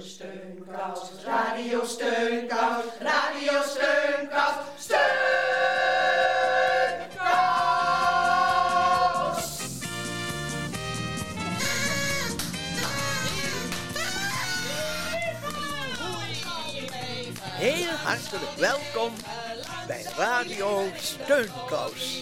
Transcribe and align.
Steunkous, 0.00 1.24
Radio 1.24 1.84
Steunkous, 1.84 2.84
Radio 3.00 3.62
Steunkous, 3.62 4.54
Steunkous! 4.78 5.08
Heel 17.42 17.90
hartelijk 17.90 18.54
welkom 18.56 19.12
bij 19.86 20.02
Radio 20.16 20.86
Steunkous. 20.96 22.20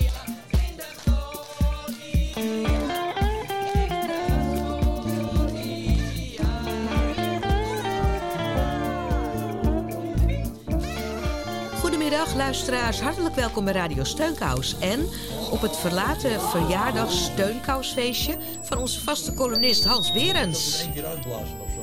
Goedemiddag 12.27 12.57
luisteraars, 12.57 13.01
hartelijk 13.01 13.35
welkom 13.35 13.65
bij 13.65 13.73
Radio 13.73 14.05
Steunkous 14.05 14.79
en 14.79 15.09
op 15.51 15.61
het 15.61 15.77
verlaten 15.77 16.41
verjaardags 16.41 17.25
Steunkousfeestje 17.25 18.37
van 18.63 18.79
onze 18.79 19.01
vaste 19.01 19.35
columnist 19.35 19.85
Hans 19.85 20.13
Berends. 20.13 20.83
Eén 20.83 20.93
keer 20.93 21.07
uitblazen 21.07 21.61
of 21.61 21.69
zo. 21.75 21.81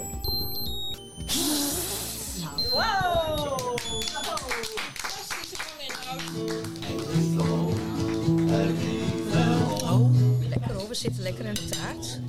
Oh, 9.84 10.10
lekker 10.50 10.74
hoor, 10.74 10.88
we 10.88 10.96
zitten 10.96 11.24
lekker 11.24 11.48
aan 11.48 11.54
de 11.54 11.70
taart. 11.70 12.20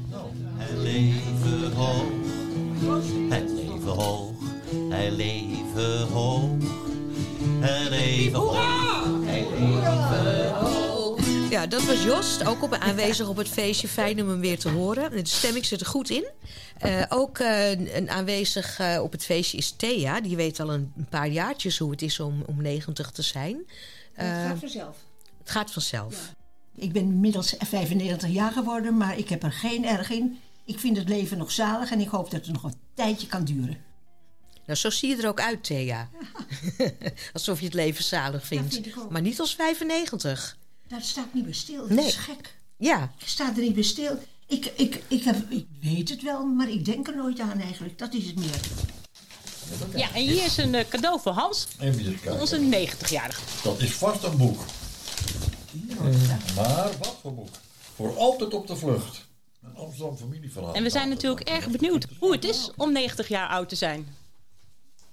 Hij 0.57 0.77
leven 0.77 1.73
hoog, 1.73 2.07
hij 3.29 3.45
leven 3.45 3.93
hoog, 3.93 4.33
hij 4.89 5.11
leven 5.11 6.09
hoog, 6.09 6.64
leven. 8.17 8.43
Ja, 11.51 11.67
dat 11.67 11.85
was 11.85 12.05
Jost, 12.05 12.47
ook 12.47 12.63
op, 12.63 12.73
aanwezig 12.73 13.29
op 13.29 13.37
het 13.37 13.49
feestje. 13.49 13.89
Fijn 13.89 14.23
om 14.23 14.29
hem 14.29 14.41
weer 14.41 14.59
te 14.59 14.69
horen. 14.69 15.11
De 15.11 15.27
stemming 15.27 15.65
zit 15.65 15.81
er 15.81 15.87
goed 15.87 16.11
in. 16.11 16.25
Eh, 16.79 17.03
ook 17.09 17.39
eh, 17.39 17.71
een 17.71 18.11
aanwezig 18.11 18.79
eh, 18.79 19.03
op 19.03 19.13
het 19.13 19.25
feestje 19.25 19.59
is 19.59 19.71
Thea. 19.71 20.21
Die 20.21 20.37
weet 20.37 20.61
al 20.61 20.73
een, 20.73 20.93
een 20.97 21.09
paar 21.09 21.29
jaartjes 21.29 21.79
hoe 21.79 21.91
het 21.91 22.03
is 22.03 22.21
om, 22.21 22.43
om 22.47 22.63
90 22.63 23.11
te 23.11 23.23
zijn. 23.23 23.57
Het 24.13 24.49
gaat 24.49 24.59
vanzelf. 24.59 24.97
het 25.39 25.51
gaat 25.51 25.71
vanzelf. 25.71 26.33
Ik 26.77 26.93
ben 26.93 27.03
inmiddels 27.03 27.55
95 27.59 28.29
jaar 28.29 28.53
geworden, 28.53 28.97
maar 28.97 29.19
ik 29.19 29.29
heb 29.29 29.43
er 29.43 29.53
geen 29.53 29.87
erg 29.87 30.11
in. 30.11 30.39
Ik 30.65 30.79
vind 30.79 30.97
het 30.97 31.09
leven 31.09 31.39
nog 31.39 31.51
zalig 31.51 31.91
en 31.91 32.01
ik 32.01 32.09
hoop 32.09 32.31
dat 32.31 32.47
het 32.47 32.53
nog 32.53 32.63
een 32.63 32.75
tijdje 32.95 33.27
kan 33.27 33.45
duren. 33.45 33.94
Nou, 34.67 34.79
zo 34.79 34.91
zie 34.91 35.09
je 35.17 35.23
er 35.23 35.29
ook 35.29 35.41
uit, 35.41 35.65
Thea. 35.65 36.09
Alsof 37.33 37.59
je 37.59 37.65
het 37.65 37.75
leven 37.75 38.05
zalig 38.05 38.47
vindt. 38.47 38.75
vind 38.75 38.87
ik 38.87 38.99
ook. 38.99 39.11
maar 39.11 39.21
niet 39.23 39.41
als 39.41 39.55
95. 39.55 40.57
Dat 40.89 41.05
staat 41.05 41.35
niet 41.35 41.45
bij 41.45 41.53
stil. 41.53 41.81
Dat 41.81 41.89
Nee. 41.91 42.07
is 42.07 42.15
gek. 42.17 42.55
Ja, 42.77 43.13
Ik 43.19 43.29
sta 43.29 43.53
er 43.57 43.63
niet 43.63 43.75
bij 43.75 43.83
stil. 43.83 44.19
Ik, 44.47 44.73
ik, 44.77 45.03
ik, 45.09 45.25
heb, 45.25 45.51
ik 45.51 45.67
weet 45.81 46.09
het 46.09 46.23
wel, 46.23 46.45
maar 46.47 46.69
ik 46.71 46.85
denk 46.85 47.09
er 47.09 47.17
nooit 47.17 47.41
aan 47.41 47.61
eigenlijk. 47.61 47.99
Dat 47.99 48.15
is 48.15 48.27
het 48.27 48.37
meer. 48.37 48.61
Ja, 49.95 50.13
en 50.15 50.23
hier 50.23 50.45
is 50.45 50.57
een 50.57 50.75
eh, 50.75 50.89
cadeau 50.89 51.21
voor 51.21 51.33
Hans, 51.33 51.67
Even 51.81 52.05
kijken. 52.21 52.41
onze 52.41 52.61
90-jarige. 52.89 53.41
Dat 53.63 53.81
is 53.81 53.91
vast 53.93 54.23
een 54.23 54.37
boek. 54.37 54.65
Maar 56.55 56.91
wat 56.99 57.17
voor 57.23 57.35
boek? 57.35 57.49
Voor 57.95 58.17
altijd 58.19 58.55
op 58.55 58.67
de 58.67 58.77
vlucht. 58.77 59.27
Een 59.63 59.77
Amsterdam 59.77 60.17
familieverhaal. 60.17 60.75
En 60.75 60.83
we 60.83 60.91
zijn 60.91 61.09
natuurlijk 61.09 61.49
erg 61.49 61.69
benieuwd 61.69 62.07
hoe 62.19 62.33
het 62.33 62.45
is 62.45 62.71
om 62.77 62.93
90 62.93 63.29
jaar 63.29 63.49
oud 63.49 63.69
te 63.69 63.75
zijn. 63.77 64.17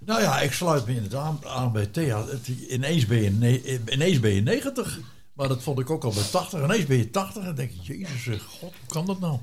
Nou 0.06 0.22
ja, 0.22 0.40
ik 0.40 0.52
sluit 0.52 0.86
me 0.86 0.94
inderdaad 0.94 1.46
aan, 1.46 1.72
bij 1.72 1.86
Thea. 1.86 2.26
Ineens 2.70 3.06
ben, 3.06 3.22
je 3.22 3.32
ne- 3.32 3.80
ineens 3.92 4.20
ben 4.20 4.32
je 4.32 4.42
90. 4.42 5.00
Maar 5.34 5.48
dat 5.48 5.64
vond 5.64 5.80
ik 5.80 5.90
ook 5.90 6.04
al 6.04 6.14
bij 6.14 6.24
80. 6.32 6.64
Ineens 6.64 6.86
ben 6.86 6.98
je 6.98 7.10
80 7.10 7.44
en 7.44 7.56
denk 7.56 7.72
je, 7.82 7.98
jezus, 7.98 8.24
zeg, 8.24 8.44
god, 8.44 8.60
hoe 8.60 8.88
kan 8.88 9.06
dat 9.06 9.20
nou? 9.20 9.38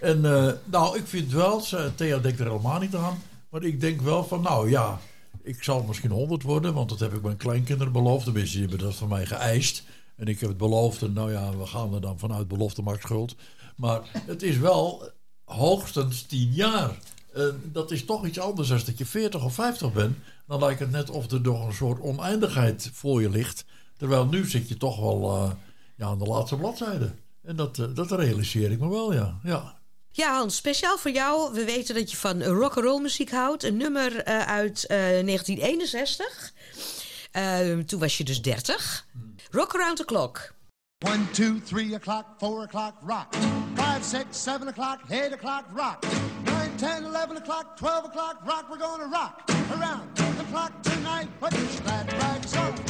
En 0.00 0.24
eh, 0.24 0.52
nou, 0.64 0.98
ik 0.98 1.06
vind 1.06 1.32
wel, 1.32 1.62
Thea 1.94 2.18
denkt 2.18 2.40
er 2.40 2.46
helemaal 2.46 2.80
niet 2.80 2.94
aan. 2.94 3.22
Maar 3.50 3.62
ik 3.62 3.80
denk 3.80 4.00
wel 4.00 4.24
van, 4.24 4.40
nou 4.42 4.70
ja, 4.70 5.00
ik 5.42 5.62
zal 5.62 5.82
misschien 5.82 6.10
100 6.10 6.42
worden. 6.42 6.74
Want 6.74 6.88
dat 6.88 7.00
heb 7.00 7.14
ik 7.14 7.22
mijn 7.22 7.36
kleinkinderen 7.36 7.92
beloofd. 7.92 8.24
Tenminste, 8.24 8.58
die 8.58 8.68
hebben 8.68 8.86
dat 8.86 8.96
van 8.96 9.08
mij 9.08 9.26
geëist. 9.26 9.82
En 10.16 10.26
ik 10.26 10.40
heb 10.40 10.48
het 10.48 10.58
beloofd. 10.58 11.02
En 11.02 11.12
nou 11.12 11.32
ja, 11.32 11.56
we 11.56 11.66
gaan 11.66 11.94
er 11.94 12.00
dan 12.00 12.18
vanuit 12.18 12.48
belofte 12.48 12.82
maakt 12.82 13.02
schuld. 13.02 13.34
Maar 13.76 14.00
het 14.26 14.42
is 14.42 14.56
wel 14.56 15.10
hoogstens 15.44 16.22
10 16.22 16.52
jaar. 16.52 16.98
En 17.34 17.70
dat 17.72 17.90
is 17.90 18.04
toch 18.04 18.26
iets 18.26 18.38
anders 18.38 18.72
als 18.72 18.84
dat 18.84 18.98
je 18.98 19.06
40 19.06 19.44
of 19.44 19.54
50 19.54 19.92
bent. 19.92 20.16
Dan 20.46 20.60
lijkt 20.60 20.80
het 20.80 20.90
net 20.90 21.10
of 21.10 21.30
er 21.30 21.40
nog 21.40 21.66
een 21.66 21.74
soort 21.74 22.00
oneindigheid 22.00 22.90
voor 22.92 23.22
je 23.22 23.30
ligt. 23.30 23.64
Terwijl 23.96 24.26
nu 24.26 24.46
zit 24.46 24.68
je 24.68 24.76
toch 24.76 25.00
wel 25.00 25.36
eh, 25.36 25.50
ja, 25.96 26.06
aan 26.06 26.18
de 26.18 26.24
laatste 26.24 26.56
bladzijde. 26.56 27.12
En 27.42 27.56
dat, 27.56 27.78
eh, 27.78 27.86
dat 27.94 28.10
realiseer 28.10 28.70
ik 28.70 28.80
me 28.80 28.88
wel, 28.88 29.12
ja. 29.12 29.38
ja. 29.42 29.80
Ja, 30.12 30.36
Hans, 30.36 30.56
speciaal 30.56 30.98
voor 30.98 31.10
jou. 31.10 31.52
We 31.52 31.64
weten 31.64 31.94
dat 31.94 32.10
je 32.10 32.16
van 32.16 32.42
rock'n'roll 32.42 33.00
muziek 33.00 33.30
houdt. 33.30 33.62
Een 33.62 33.76
nummer 33.76 34.22
eh, 34.22 34.40
uit 34.40 34.86
eh, 34.86 34.96
1961. 34.98 36.52
Eh, 37.30 37.78
toen 37.78 38.00
was 38.00 38.18
je 38.18 38.24
dus 38.24 38.42
30. 38.42 39.06
Rock 39.50 39.74
Around 39.74 39.96
the 39.96 40.04
Clock. 40.04 40.54
One, 41.06 41.30
two, 41.30 41.60
three 41.64 41.94
o'clock, 41.94 42.24
four 42.38 42.62
o'clock, 42.62 42.94
rock. 43.06 43.34
Five, 43.74 44.04
six, 44.04 44.42
seven 44.42 44.68
o'clock, 44.68 44.98
eight 45.08 45.32
o'clock, 45.32 45.64
rock. 45.74 46.04
Nine, 46.80 47.02
ten, 47.02 47.04
eleven 47.04 47.36
o'clock, 47.36 47.76
twelve 47.76 48.06
o'clock, 48.06 48.46
rock. 48.46 48.70
We're 48.70 48.78
gonna 48.78 49.06
rock 49.06 49.42
around 49.72 50.14
the 50.14 50.44
clock 50.44 50.72
tonight. 50.82 51.28
Put 51.40 51.52
your 51.52 51.66
glad 51.82 52.12
rags 52.12 52.56
on, 52.56 52.89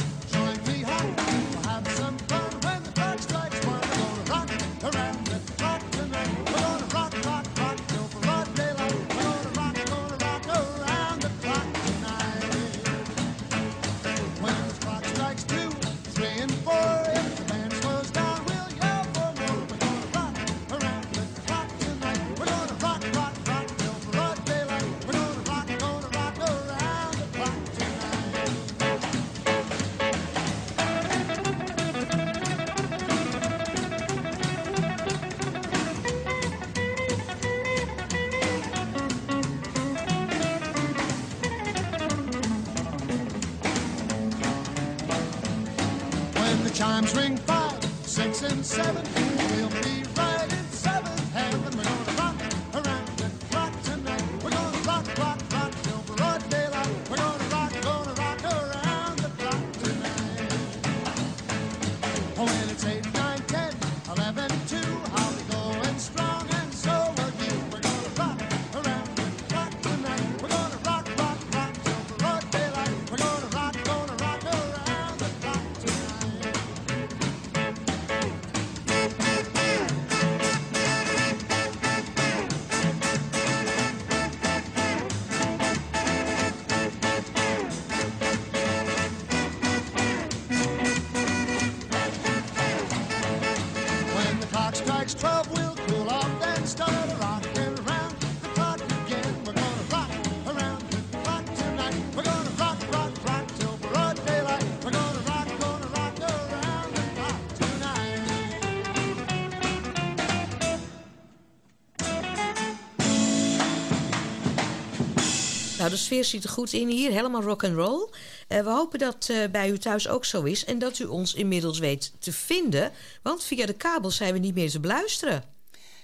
de 115.91 115.97
sfeer 115.97 116.25
zit 116.25 116.43
er 116.43 116.49
goed 116.49 116.73
in 116.73 116.87
hier, 116.87 117.11
helemaal 117.11 117.41
rock 117.41 117.63
and 117.63 117.75
roll. 117.75 118.09
Eh, 118.47 118.63
we 118.63 118.69
hopen 118.69 118.99
dat 118.99 119.29
eh, 119.29 119.49
bij 119.51 119.69
u 119.69 119.77
thuis 119.77 120.07
ook 120.07 120.25
zo 120.25 120.43
is 120.43 120.65
en 120.65 120.79
dat 120.79 120.99
u 120.99 121.05
ons 121.05 121.33
inmiddels 121.33 121.79
weet 121.79 122.13
te 122.19 122.31
vinden, 122.31 122.91
want 123.23 123.43
via 123.43 123.65
de 123.65 123.73
kabel 123.73 124.11
zijn 124.11 124.33
we 124.33 124.39
niet 124.39 124.55
meer 124.55 124.69
te 124.69 124.79
beluisteren. 124.79 125.43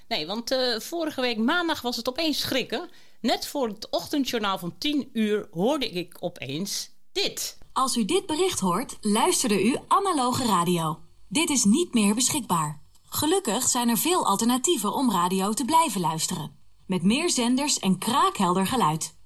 Nee, 0.08 0.28
want 0.28 0.52
eh, 0.52 0.80
vorige 0.80 1.22
week 1.22 1.38
maandag 1.38 1.82
was 1.82 1.96
het 1.96 2.10
opeens 2.10 2.40
schrikken. 2.40 2.90
Net 3.22 3.48
voor 3.48 3.68
het 3.68 3.90
ochtendjournaal 3.90 4.58
van 4.58 4.78
10 4.78 5.10
uur 5.14 5.48
hoorde 5.52 5.90
ik 5.90 6.18
opeens 6.20 6.90
dit. 7.12 7.58
Als 7.74 7.96
u 7.96 8.06
dit 8.06 8.26
bericht 8.26 8.60
hoort, 8.60 8.98
luisterde 9.02 9.64
u 9.64 9.78
analoge 9.88 10.46
radio. 10.46 11.00
Dit 11.28 11.50
is 11.50 11.64
niet 11.64 11.94
meer 11.94 12.16
beschikbaar. 12.16 12.82
Gelukkig 13.10 13.68
zijn 13.68 13.90
er 13.90 13.98
veel 13.98 14.26
alternatieven 14.26 14.94
om 14.94 15.12
radio 15.12 15.54
te 15.54 15.66
blijven 15.66 16.02
luisteren. 16.02 16.52
Met 16.86 17.04
meer 17.04 17.30
zenders 17.30 17.80
en 17.80 17.98
kraakhelder 17.98 18.68
geluid. 18.68 19.17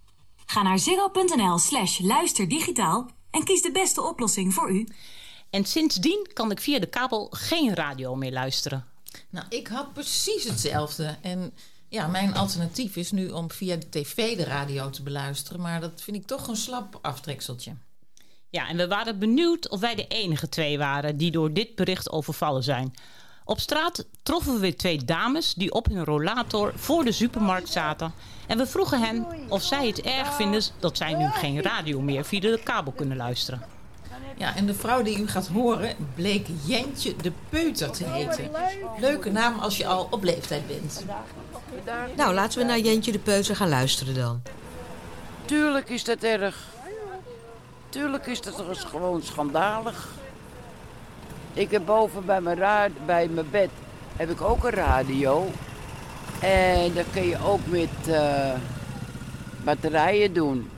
Ga 0.51 0.61
naar 0.61 0.79
ziggo.nl 0.79 1.57
slash 1.57 1.99
luisterdigitaal 1.99 3.09
en 3.29 3.43
kies 3.43 3.61
de 3.61 3.71
beste 3.71 4.01
oplossing 4.01 4.53
voor 4.53 4.71
u. 4.71 4.87
En 5.49 5.65
sindsdien 5.65 6.29
kan 6.33 6.51
ik 6.51 6.59
via 6.59 6.79
de 6.79 6.89
kabel 6.89 7.27
geen 7.29 7.75
radio 7.75 8.15
meer 8.15 8.31
luisteren. 8.31 8.85
Nou, 9.29 9.45
ik 9.49 9.67
had 9.67 9.93
precies 9.93 10.43
hetzelfde. 10.43 11.17
En 11.21 11.53
ja, 11.89 12.07
mijn 12.07 12.33
alternatief 12.33 12.95
is 12.95 13.11
nu 13.11 13.29
om 13.29 13.51
via 13.51 13.75
de 13.75 13.89
tv 13.89 14.37
de 14.37 14.43
radio 14.43 14.89
te 14.89 15.03
beluisteren. 15.03 15.61
Maar 15.61 15.81
dat 15.81 16.01
vind 16.01 16.17
ik 16.17 16.25
toch 16.25 16.47
een 16.47 16.55
slap 16.55 16.99
aftrekseltje. 17.01 17.75
Ja, 18.49 18.67
en 18.67 18.77
we 18.77 18.87
waren 18.87 19.19
benieuwd 19.19 19.69
of 19.69 19.79
wij 19.79 19.95
de 19.95 20.07
enige 20.07 20.49
twee 20.49 20.77
waren 20.77 21.17
die 21.17 21.31
door 21.31 21.53
dit 21.53 21.75
bericht 21.75 22.11
overvallen 22.11 22.63
zijn. 22.63 22.93
Op 23.45 23.59
straat 23.59 24.05
troffen 24.23 24.53
we 24.53 24.59
weer 24.59 24.77
twee 24.77 25.05
dames 25.05 25.53
die 25.53 25.71
op 25.73 25.85
hun 25.85 26.05
rollator 26.05 26.71
voor 26.75 27.03
de 27.03 27.11
supermarkt 27.11 27.69
zaten. 27.69 28.13
En 28.47 28.57
we 28.57 28.67
vroegen 28.67 29.01
hen 29.01 29.25
of 29.47 29.63
zij 29.63 29.87
het 29.87 30.01
erg 30.01 30.33
vinden 30.33 30.61
dat 30.79 30.97
zij 30.97 31.13
nu 31.13 31.29
geen 31.29 31.61
radio 31.61 32.01
meer 32.01 32.25
via 32.25 32.39
de 32.39 32.61
kabel 32.63 32.91
kunnen 32.91 33.17
luisteren. 33.17 33.61
Ja, 34.37 34.55
en 34.55 34.65
de 34.65 34.73
vrouw 34.73 35.01
die 35.01 35.19
u 35.19 35.27
gaat 35.27 35.47
horen 35.47 35.95
bleek 36.15 36.47
Jentje 36.65 37.15
de 37.15 37.31
Peuter 37.49 37.91
te 37.91 38.03
heten. 38.03 38.51
Leuke 38.99 39.31
naam 39.31 39.59
als 39.59 39.77
je 39.77 39.87
al 39.87 40.07
op 40.11 40.23
leeftijd 40.23 40.67
bent. 40.67 41.05
Nou, 42.15 42.33
laten 42.33 42.59
we 42.59 42.65
naar 42.65 42.79
Jentje 42.79 43.11
de 43.11 43.19
Peuter 43.19 43.55
gaan 43.55 43.69
luisteren 43.69 44.15
dan. 44.15 44.41
Tuurlijk 45.45 45.89
is 45.89 46.03
dat 46.03 46.23
erg. 46.23 46.69
Tuurlijk 47.89 48.25
is 48.25 48.41
dat 48.41 48.63
gewoon 48.77 49.21
schandalig. 49.23 50.07
Ik 51.53 51.71
heb 51.71 51.85
boven 51.85 52.25
bij 52.25 52.41
mijn, 52.41 52.57
ra- 52.57 52.87
bij 53.05 53.27
mijn 53.27 53.49
bed 53.49 53.69
heb 54.15 54.29
ik 54.29 54.41
ook 54.41 54.63
een 54.63 54.69
radio. 54.69 55.47
En 56.41 56.93
dat 56.93 57.05
kun 57.13 57.27
je 57.27 57.37
ook 57.45 57.59
met 57.65 58.07
eh, 58.07 58.53
batterijen 59.63 60.33
doen. 60.33 60.69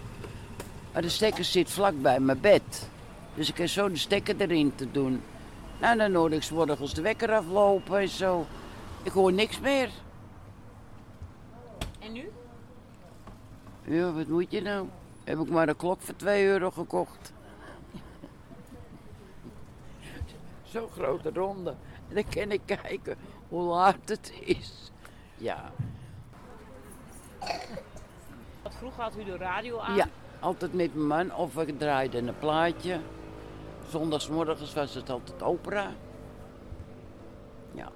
Maar 0.94 1.02
de 1.02 1.10
stekker 1.10 1.44
zit 1.44 1.72
vlak 1.72 2.02
bij 2.02 2.20
mijn 2.20 2.40
bed. 2.40 2.90
Dus 3.36 3.50
ik 3.50 3.58
heb 3.58 3.68
zo 3.68 3.90
de 3.90 3.98
stekker 3.98 4.36
erin 4.42 4.76
te 4.76 4.92
doen. 4.92 5.22
Nou, 5.80 5.98
dan 5.98 6.14
hoor 6.14 6.32
ik 6.32 6.44
's 6.44 6.50
morgens 6.52 6.94
de 6.94 7.02
wekker 7.02 7.32
aflopen 7.32 8.00
en 8.00 8.10
zo. 8.10 8.46
Ik 9.04 9.12
hoor 9.12 9.34
niks 9.34 9.60
meer. 9.60 9.90
En 12.00 12.12
nu? 12.12 12.32
Ja, 13.84 14.12
wat 14.12 14.28
moet 14.28 14.52
je 14.52 14.62
nou? 14.62 14.88
Heb 15.24 15.40
ik 15.40 15.50
maar 15.50 15.68
een 15.68 15.76
klok 15.76 16.02
voor 16.02 16.16
2 16.16 16.46
euro 16.46 16.72
gekocht. 16.72 17.32
Zo'n 20.74 20.90
grote 20.90 21.32
ronde. 21.34 21.76
En 22.10 22.16
dan 22.16 22.24
kan 22.30 22.52
ik 22.52 22.62
kijken 22.66 23.18
hoe 23.48 23.64
laat 23.64 24.10
het 24.10 24.34
is. 24.42 24.92
Ja, 25.38 25.72
vroeger 28.84 29.04
had 29.04 29.18
u 29.18 29.24
de 29.24 29.38
radio 29.38 29.80
aan? 29.80 29.96
ja, 29.96 30.08
altijd 30.40 30.74
met 30.74 30.96
mijn 30.96 31.28
man. 31.28 31.38
Of 31.38 31.58
ik 31.58 31.80
draaide 31.80 32.18
een 32.18 32.38
plaatje. 32.40 33.00
Zondagsmorgens 33.90 34.74
was 34.74 34.94
het 34.94 35.10
altijd 35.10 35.42
opera. 35.42 35.92
Ja, 37.72 37.92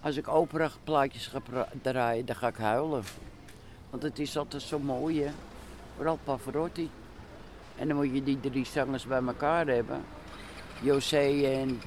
als 0.00 0.16
ik 0.16 0.28
opera 0.28 0.70
plaatjes 0.84 1.26
ga 1.26 1.66
draaien, 1.82 2.26
dan 2.26 2.36
ga 2.36 2.48
ik 2.48 2.56
huilen. 2.56 3.02
Want 3.90 4.02
het 4.02 4.18
is 4.18 4.36
altijd 4.36 4.62
zo 4.62 4.78
mooi, 4.78 5.22
hè. 5.22 5.30
Vooral 5.96 6.18
Pavarotti. 6.24 6.90
En 7.76 7.88
dan 7.88 7.96
moet 7.96 8.14
je 8.14 8.22
die 8.22 8.40
drie 8.40 8.66
zangers 8.66 9.06
bij 9.06 9.22
elkaar 9.22 9.66
hebben. 9.66 10.04
José 10.82 11.42
en... 11.42 11.80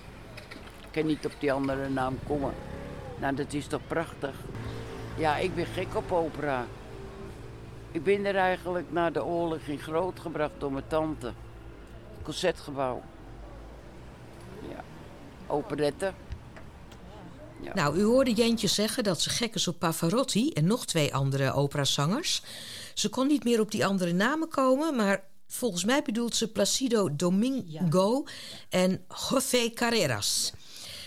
Kan 0.94 1.06
niet 1.06 1.26
op 1.26 1.34
die 1.40 1.54
andere 1.54 1.90
naam 1.90 2.20
komen. 2.28 2.54
Nou, 3.20 3.36
dat 3.36 3.54
is 3.54 3.68
toch 3.68 3.88
prachtig. 3.88 4.36
Ja, 5.18 5.38
ik 5.38 5.56
ben 5.56 5.66
gek 5.66 5.96
op 5.96 6.12
opera. 6.12 6.66
Ik 7.92 8.04
ben 8.04 8.26
er 8.26 8.36
eigenlijk 8.36 8.92
na 8.92 9.10
de 9.10 9.24
oorlog 9.24 9.60
in 9.60 9.80
grootgebracht 9.80 10.54
door 10.58 10.72
mijn 10.72 10.88
tante. 10.88 11.34
Concertgebouw. 12.24 13.02
Ja. 14.70 14.84
Operette. 15.48 16.14
Ja. 17.62 17.74
Nou, 17.74 17.98
u 17.98 18.04
hoorde 18.04 18.34
Jentje 18.34 18.68
zeggen 18.68 19.04
dat 19.04 19.22
ze 19.22 19.30
gek 19.30 19.56
is 19.56 19.68
op 19.68 19.80
Pavarotti 19.80 20.50
en 20.50 20.66
nog 20.66 20.86
twee 20.86 21.14
andere 21.14 21.54
operazangers. 21.54 22.44
Ze 22.94 23.10
kon 23.10 23.28
niet 23.28 23.44
meer 23.44 23.60
op 23.60 23.72
die 23.72 23.86
andere 23.86 24.14
namen 24.14 24.48
komen, 24.48 24.96
maar 24.96 25.24
volgens 25.48 25.86
mij 25.86 26.02
bedoelt 26.02 26.36
ze 26.36 26.52
Placido 26.52 27.16
Domingo 27.16 28.24
en 28.70 29.06
José 29.30 29.70
Carreras. 29.70 30.54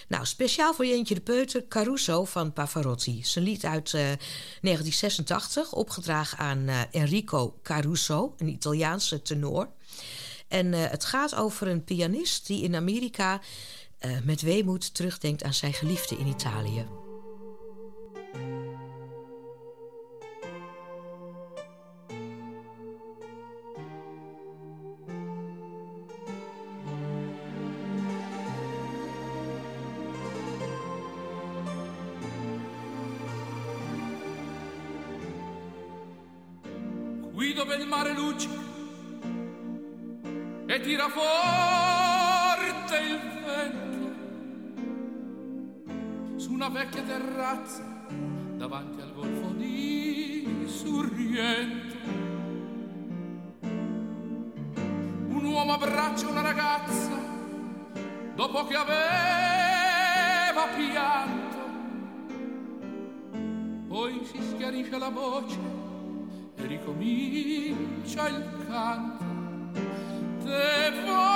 Nou, 0.09 0.27
speciaal 0.27 0.75
voor 0.75 0.87
Jentje 0.87 1.15
de 1.15 1.21
Peuter, 1.21 1.69
Caruso 1.69 2.25
van 2.25 2.53
Pavarotti. 2.53 3.25
Zijn 3.25 3.45
lied 3.45 3.65
uit 3.65 3.95
eh, 3.95 4.01
1986, 4.01 5.73
opgedragen 5.73 6.39
aan 6.39 6.69
eh, 6.69 6.81
Enrico 6.91 7.59
Caruso, 7.63 8.35
een 8.39 8.49
Italiaanse 8.49 9.23
tenor. 9.23 9.69
En 10.49 10.75
eh, 10.75 10.91
het 10.91 11.05
gaat 11.05 11.35
over 11.35 11.69
een 11.69 11.85
pianist 11.85 12.47
die 12.47 12.63
in 12.63 12.75
Amerika 12.75 13.41
eh, 13.99 14.11
met 14.25 14.41
weemoed 14.41 14.95
terugdenkt 14.95 15.43
aan 15.43 15.55
zijn 15.55 15.73
geliefde 15.73 16.17
in 16.17 16.27
Italië. 16.27 17.06
Si 64.27 64.41
schiarisce 64.43 64.99
la 64.99 65.09
voce 65.09 65.59
e 66.57 66.67
ricomincia 66.67 68.29
il 68.29 68.45
canto. 68.67 69.25
Te 70.43 70.91
voglio 70.91 71.36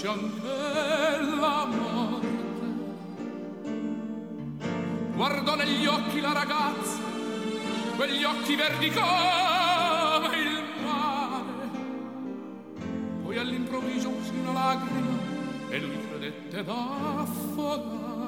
dolce 0.00 0.06
anche 0.06 1.36
la 1.38 1.66
morte. 1.66 2.28
Guardò 5.14 5.54
negli 5.54 5.86
occhi 5.86 6.20
la 6.20 6.32
ragazza, 6.32 6.98
quegli 7.96 8.24
occhi 8.24 8.54
verdi 8.56 8.90
come 8.90 10.36
il 10.36 10.62
mare. 10.82 11.68
Poi 13.22 13.38
all'improvviso 13.38 14.08
uscì 14.08 14.36
una 14.38 14.52
lacrima 14.52 15.18
e 15.68 15.78
lui 15.78 15.98
credette 16.08 16.64
d'affogare. 16.64 18.19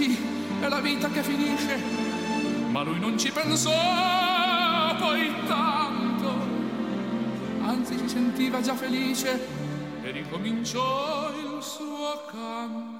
Ma 0.00 0.06
sì, 0.06 0.16
è 0.62 0.68
la 0.68 0.80
vita 0.80 1.10
che 1.10 1.22
finisce, 1.22 1.76
ma 2.70 2.82
lui 2.82 2.98
non 2.98 3.18
ci 3.18 3.30
pensò 3.30 3.70
poi 4.98 5.30
tanto. 5.46 6.32
Anzi, 7.60 7.98
si 7.98 8.08
sentiva 8.08 8.62
già 8.62 8.74
felice 8.74 9.46
e 10.02 10.10
ricominciò 10.10 11.30
il 11.32 11.62
suo 11.62 12.24
canto. 12.30 12.98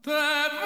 Te 0.00 0.65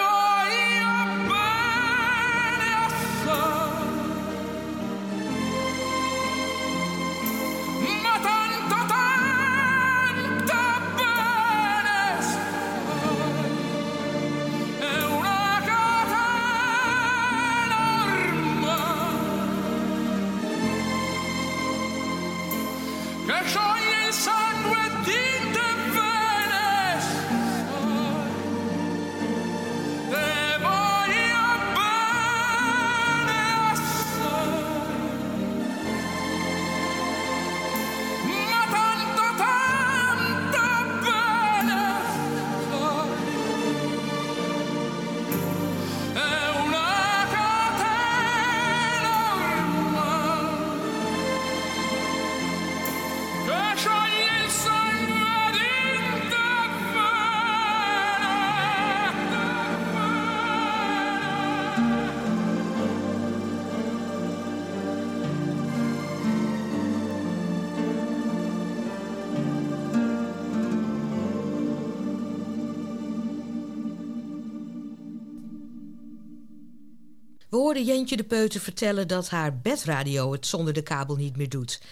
We 77.50 77.56
hoorden 77.56 77.84
Jentje 77.84 78.16
de 78.16 78.24
Peuter 78.24 78.60
vertellen 78.60 79.08
dat 79.08 79.28
haar 79.28 79.58
bedradio 79.58 80.32
het 80.32 80.46
zonder 80.46 80.72
de 80.72 80.82
kabel 80.82 81.16
niet 81.16 81.36
meer 81.36 81.48
doet. 81.48 81.82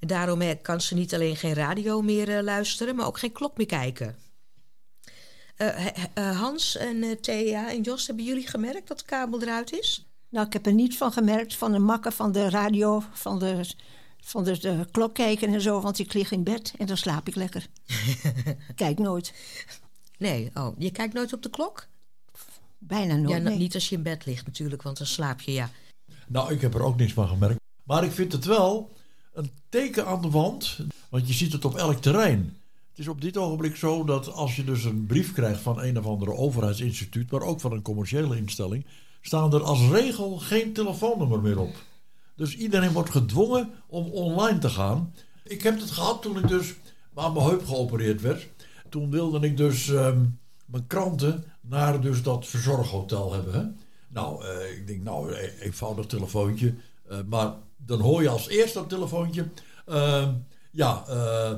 En 0.00 0.08
daarom 0.08 0.40
eh, 0.40 0.56
kan 0.62 0.80
ze 0.80 0.94
niet 0.94 1.14
alleen 1.14 1.36
geen 1.36 1.54
radio 1.54 2.02
meer 2.02 2.36
eh, 2.36 2.42
luisteren, 2.42 2.96
maar 2.96 3.06
ook 3.06 3.18
geen 3.18 3.32
klok 3.32 3.56
meer 3.56 3.66
kijken. 3.66 4.16
Eh, 5.56 6.40
Hans 6.40 6.76
en 6.76 7.20
Thea 7.20 7.70
en 7.70 7.80
Jos, 7.80 8.06
hebben 8.06 8.24
jullie 8.24 8.46
gemerkt 8.46 8.88
dat 8.88 8.98
de 8.98 9.04
kabel 9.04 9.42
eruit 9.42 9.72
is? 9.72 10.06
Nou, 10.28 10.46
ik 10.46 10.52
heb 10.52 10.66
er 10.66 10.72
niet 10.72 10.96
van 10.96 11.12
gemerkt, 11.12 11.54
van 11.54 11.72
de 11.72 11.78
makken 11.78 12.12
van 12.12 12.32
de 12.32 12.50
radio, 12.50 13.02
van 13.12 13.38
de, 13.38 13.74
van 14.20 14.44
de, 14.44 14.58
de 14.58 14.86
klok 14.90 15.14
kijken 15.14 15.54
en 15.54 15.60
zo, 15.60 15.80
want 15.80 15.98
ik 15.98 16.12
lig 16.12 16.30
in 16.30 16.42
bed 16.44 16.74
en 16.78 16.86
dan 16.86 16.96
slaap 16.96 17.28
ik 17.28 17.34
lekker. 17.34 17.66
Kijk 18.74 18.98
nooit. 18.98 19.32
Nee, 20.18 20.50
oh, 20.54 20.74
je 20.78 20.90
kijkt 20.90 21.14
nooit 21.14 21.32
op 21.32 21.42
de 21.42 21.50
klok? 21.50 21.88
Bijna 22.86 23.16
nooit, 23.16 23.30
Ja, 23.30 23.38
nee. 23.38 23.58
niet 23.58 23.74
als 23.74 23.88
je 23.88 23.96
in 23.96 24.02
bed 24.02 24.26
ligt 24.26 24.46
natuurlijk, 24.46 24.82
want 24.82 24.98
dan 24.98 25.06
slaap 25.06 25.40
je, 25.40 25.52
ja. 25.52 25.70
Nou, 26.26 26.52
ik 26.52 26.60
heb 26.60 26.74
er 26.74 26.82
ook 26.82 26.96
niks 26.96 27.12
van 27.12 27.28
gemerkt. 27.28 27.60
Maar 27.82 28.04
ik 28.04 28.12
vind 28.12 28.32
het 28.32 28.44
wel 28.44 28.92
een 29.32 29.50
teken 29.68 30.06
aan 30.06 30.22
de 30.22 30.30
wand. 30.30 30.78
Want 31.08 31.28
je 31.28 31.34
ziet 31.34 31.52
het 31.52 31.64
op 31.64 31.76
elk 31.76 32.02
terrein. 32.02 32.56
Het 32.90 32.98
is 32.98 33.08
op 33.08 33.20
dit 33.20 33.36
ogenblik 33.36 33.76
zo 33.76 34.04
dat 34.04 34.32
als 34.32 34.56
je 34.56 34.64
dus 34.64 34.84
een 34.84 35.06
brief 35.06 35.32
krijgt 35.32 35.60
van 35.60 35.82
een 35.82 35.98
of 35.98 36.06
andere 36.06 36.32
overheidsinstituut, 36.34 37.30
maar 37.30 37.42
ook 37.42 37.60
van 37.60 37.72
een 37.72 37.82
commerciële 37.82 38.36
instelling, 38.36 38.86
staan 39.20 39.52
er 39.54 39.62
als 39.62 39.88
regel 39.90 40.38
geen 40.38 40.72
telefoonnummer 40.72 41.40
meer 41.40 41.58
op. 41.58 41.74
Dus 42.36 42.56
iedereen 42.56 42.92
wordt 42.92 43.10
gedwongen 43.10 43.70
om 43.86 44.04
online 44.04 44.58
te 44.58 44.68
gaan. 44.68 45.14
Ik 45.44 45.62
heb 45.62 45.80
het 45.80 45.90
gehad 45.90 46.22
toen 46.22 46.38
ik 46.38 46.48
dus 46.48 46.74
aan 47.14 47.32
mijn 47.32 47.46
heup 47.46 47.66
geopereerd 47.66 48.20
werd. 48.20 48.48
Toen 48.88 49.10
wilde 49.10 49.46
ik 49.46 49.56
dus 49.56 49.88
ehm, 49.88 50.24
mijn 50.66 50.86
kranten 50.86 51.44
naar 51.62 52.00
dus 52.00 52.22
dat 52.22 52.46
verzorghotel 52.46 53.32
hebben. 53.32 53.54
Hè? 53.54 53.64
Nou, 54.08 54.44
eh, 54.44 54.76
ik 54.76 54.86
denk, 54.86 55.02
nou, 55.02 55.32
e- 55.32 55.52
eenvoudig 55.60 56.06
telefoontje. 56.06 56.74
Eh, 57.08 57.18
maar 57.26 57.54
dan 57.76 58.00
hoor 58.00 58.22
je 58.22 58.28
als 58.28 58.48
eerste 58.48 58.80
op 58.80 58.88
telefoontje. 58.88 59.46
ehm, 59.86 60.32
ja, 60.70 61.04
eh, 61.08 61.52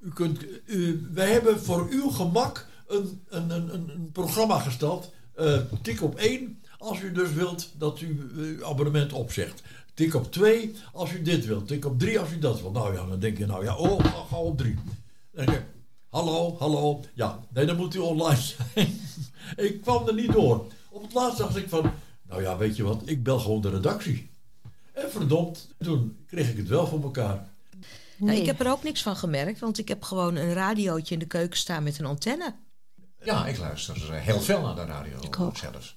u 0.00 0.12
kunt, 0.12 0.44
wij 1.12 1.32
hebben 1.32 1.60
voor 1.60 1.86
uw 1.90 2.08
gemak 2.08 2.66
een, 2.86 3.22
een, 3.28 3.50
een, 3.50 3.74
een, 3.74 4.10
programma 4.12 4.58
gesteld. 4.58 5.12
Tik 5.82 6.02
op 6.02 6.14
1 6.14 6.62
als 6.78 7.00
u 7.00 7.12
dus 7.12 7.32
wilt 7.32 7.70
dat 7.78 8.00
u 8.00 8.30
uw 8.34 8.64
abonnement 8.64 9.12
opzegt. 9.12 9.62
Tik 9.94 10.14
op 10.14 10.32
2 10.32 10.74
als 10.92 11.12
u 11.12 11.22
dit 11.22 11.46
wilt. 11.46 11.68
Tik 11.68 11.84
op 11.84 11.98
3 11.98 12.20
als 12.20 12.32
u 12.32 12.38
dat 12.38 12.60
wilt. 12.60 12.72
Nou 12.72 12.94
ja, 12.94 13.06
dan 13.06 13.18
denk 13.18 13.38
je, 13.38 13.46
nou 13.46 13.64
ja, 13.64 13.76
oh, 13.76 14.04
ga 14.30 14.36
op 14.36 14.58
3. 14.58 14.76
Hallo, 16.14 16.56
hallo. 16.58 17.00
Ja, 17.14 17.40
nee, 17.52 17.66
dan 17.66 17.76
moet 17.76 17.94
u 17.94 17.98
online 17.98 18.40
zijn. 18.40 19.00
ik 19.66 19.80
kwam 19.80 20.08
er 20.08 20.14
niet 20.14 20.32
door. 20.32 20.66
Op 20.90 21.02
het 21.02 21.12
laatst 21.12 21.38
dacht 21.38 21.56
ik 21.56 21.68
van, 21.68 21.92
nou 22.28 22.42
ja, 22.42 22.56
weet 22.56 22.76
je 22.76 22.82
wat, 22.82 23.02
ik 23.04 23.22
bel 23.22 23.38
gewoon 23.38 23.60
de 23.60 23.70
redactie. 23.70 24.30
En 24.92 25.10
verdomd, 25.10 25.68
toen 25.78 26.16
kreeg 26.26 26.50
ik 26.50 26.56
het 26.56 26.68
wel 26.68 26.86
voor 26.86 27.02
elkaar. 27.02 27.48
Nou, 28.16 28.38
ik 28.38 28.46
heb 28.46 28.60
er 28.60 28.70
ook 28.70 28.82
niks 28.82 29.02
van 29.02 29.16
gemerkt, 29.16 29.60
want 29.60 29.78
ik 29.78 29.88
heb 29.88 30.02
gewoon 30.02 30.36
een 30.36 30.52
radiootje 30.52 31.14
in 31.14 31.20
de 31.20 31.26
keuken 31.26 31.58
staan 31.58 31.82
met 31.82 31.98
een 31.98 32.06
antenne. 32.06 32.54
Ja, 33.22 33.46
ik 33.46 33.58
luister 33.58 34.12
eh, 34.12 34.20
heel 34.20 34.40
veel 34.40 34.60
naar 34.60 34.74
de 34.74 34.84
radio 34.84 35.18
Ik 35.20 35.40
ook. 35.40 35.56
zelfs. 35.56 35.96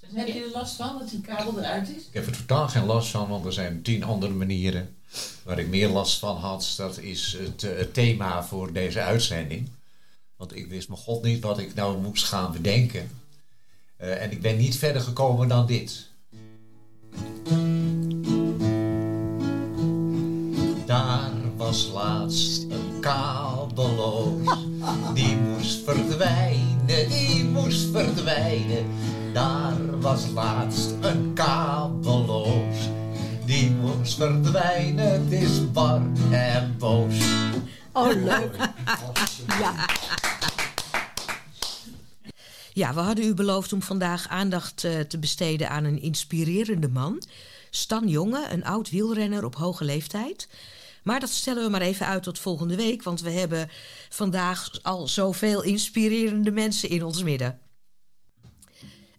Heb 0.00 0.26
je 0.26 0.44
er 0.44 0.50
last 0.50 0.76
van 0.76 0.98
dat 0.98 1.10
die 1.10 1.20
kabel 1.20 1.58
eruit 1.58 1.88
is? 1.88 2.06
Ik 2.06 2.14
heb 2.14 2.26
er 2.26 2.36
totaal 2.36 2.68
geen 2.68 2.84
last 2.84 3.10
van, 3.10 3.28
want 3.28 3.44
er 3.44 3.52
zijn 3.52 3.82
tien 3.82 4.04
andere 4.04 4.32
manieren 4.32 4.96
waar 5.42 5.58
ik 5.58 5.68
meer 5.68 5.88
last 5.88 6.18
van 6.18 6.36
had. 6.36 6.74
Dat 6.76 6.98
is 6.98 7.36
het, 7.38 7.62
eh, 7.62 7.84
thema 7.92 8.44
voor 8.44 8.72
deze 8.72 9.00
uitzending. 9.00 9.68
Want 10.36 10.56
ik 10.56 10.66
wist 10.66 10.88
mijn 10.88 11.00
god 11.00 11.22
niet 11.22 11.42
wat 11.42 11.58
ik 11.58 11.74
nou 11.74 11.98
moest 11.98 12.24
gaan 12.24 12.52
bedenken. 12.52 13.10
Eh, 13.96 14.22
en 14.22 14.30
ik 14.30 14.42
ben 14.42 14.56
niet 14.56 14.76
verder 14.76 15.02
gekomen 15.02 15.48
dan 15.48 15.66
dit. 15.66 16.06
Daar 20.86 21.32
was 21.56 21.88
laatst 21.92 22.62
een 22.62 23.00
kabelloos. 23.00 24.58
Die 25.14 25.36
moest 25.36 25.84
verdwijnen, 25.84 27.08
die 27.08 27.44
moest 27.44 27.90
verdwijnen. 27.90 28.86
Daar 29.32 30.00
was 30.00 30.26
laatst 30.34 30.90
een 31.00 31.32
kabelloos. 31.34 32.77
Die 33.58 33.74
verdwijnen, 34.02 35.22
het 35.22 35.32
is 35.32 35.72
bar 35.72 36.02
en 36.30 36.76
boos. 36.78 37.14
Oh, 37.92 38.08
leuk. 38.08 38.56
ja. 39.60 39.88
Ja, 42.72 42.94
we 42.94 43.00
hadden 43.00 43.24
u 43.24 43.34
beloofd 43.34 43.72
om 43.72 43.82
vandaag 43.82 44.28
aandacht 44.28 44.84
eh, 44.84 45.00
te 45.00 45.18
besteden 45.18 45.70
aan 45.70 45.84
een 45.84 46.02
inspirerende 46.02 46.88
man. 46.88 47.22
Stan 47.70 48.08
Jonge, 48.08 48.46
een 48.50 48.64
oud 48.64 48.90
wielrenner 48.90 49.44
op 49.44 49.54
hoge 49.54 49.84
leeftijd. 49.84 50.48
Maar 51.02 51.20
dat 51.20 51.30
stellen 51.30 51.64
we 51.64 51.70
maar 51.70 51.80
even 51.80 52.06
uit 52.06 52.22
tot 52.22 52.38
volgende 52.38 52.76
week, 52.76 53.02
want 53.02 53.20
we 53.20 53.30
hebben 53.30 53.70
vandaag 54.08 54.70
al 54.82 55.08
zoveel 55.08 55.62
inspirerende 55.62 56.50
mensen 56.50 56.88
in 56.88 57.04
ons 57.04 57.22
midden. 57.22 57.58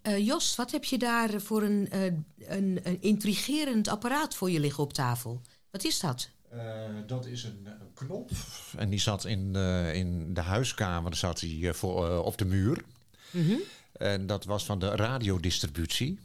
Eh, 0.01 0.25
Jos, 0.25 0.55
wat 0.55 0.71
heb 0.71 0.83
je 0.83 0.97
daar 0.97 1.41
voor 1.41 1.63
een, 1.63 1.89
eh, 1.89 2.03
een, 2.37 2.79
een 2.83 3.01
intrigerend 3.01 3.87
apparaat 3.87 4.35
voor 4.35 4.51
je 4.51 4.59
liggen 4.59 4.83
op 4.83 4.93
tafel? 4.93 5.41
Wat 5.71 5.83
is 5.83 5.99
dat? 5.99 6.29
Eh, 6.49 6.59
dat 7.07 7.25
is 7.25 7.43
een, 7.43 7.65
een 7.65 7.93
knop. 7.93 8.31
En 8.77 8.89
die 8.89 8.99
zat 8.99 9.25
in 9.25 9.53
de, 9.53 9.91
in 9.93 10.33
de 10.33 10.41
huiskamer 10.41 11.15
zat 11.15 11.39
die, 11.39 11.73
voor, 11.73 12.23
op 12.23 12.37
de 12.37 12.45
muur. 12.45 12.83
Mhm. 13.31 13.55
En 13.91 14.27
dat 14.27 14.45
was 14.45 14.65
van 14.65 14.79
de 14.79 14.95
radiodistributie. 14.95 16.19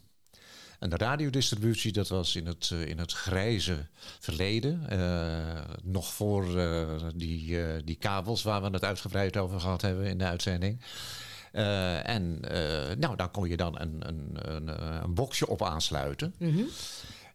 En 0.79 0.91
de 0.91 0.97
radiodistributie, 0.97 1.93
dat 1.93 2.09
was 2.09 2.37
in 2.37 2.47
het, 2.47 2.71
in 2.71 2.99
het 2.99 3.13
grijze 3.13 3.87
verleden. 4.21 4.87
nog 5.83 6.13
voor 6.13 6.47
die, 7.15 7.57
die 7.85 7.97
kabels 7.97 8.43
waar 8.43 8.63
we 8.63 8.69
het 8.71 8.85
uitgebreid 8.85 9.37
over 9.37 9.61
gehad 9.61 9.83
hebben 9.83 10.07
in 10.07 10.19
de 10.19 10.25
uitzending. 10.25 10.81
Eh, 11.55 12.09
en 12.09 12.39
eh, 12.41 12.97
nou, 12.97 13.17
daar 13.17 13.29
kon 13.29 13.49
je 13.49 13.57
dan 13.57 13.81
een, 13.81 14.09
een, 14.09 14.31
een, 14.55 14.69
eh, 14.69 15.01
een 15.03 15.15
boxje 15.15 15.49
op 15.49 15.63
aansluiten. 15.63 16.35
Mhm. 16.39 16.63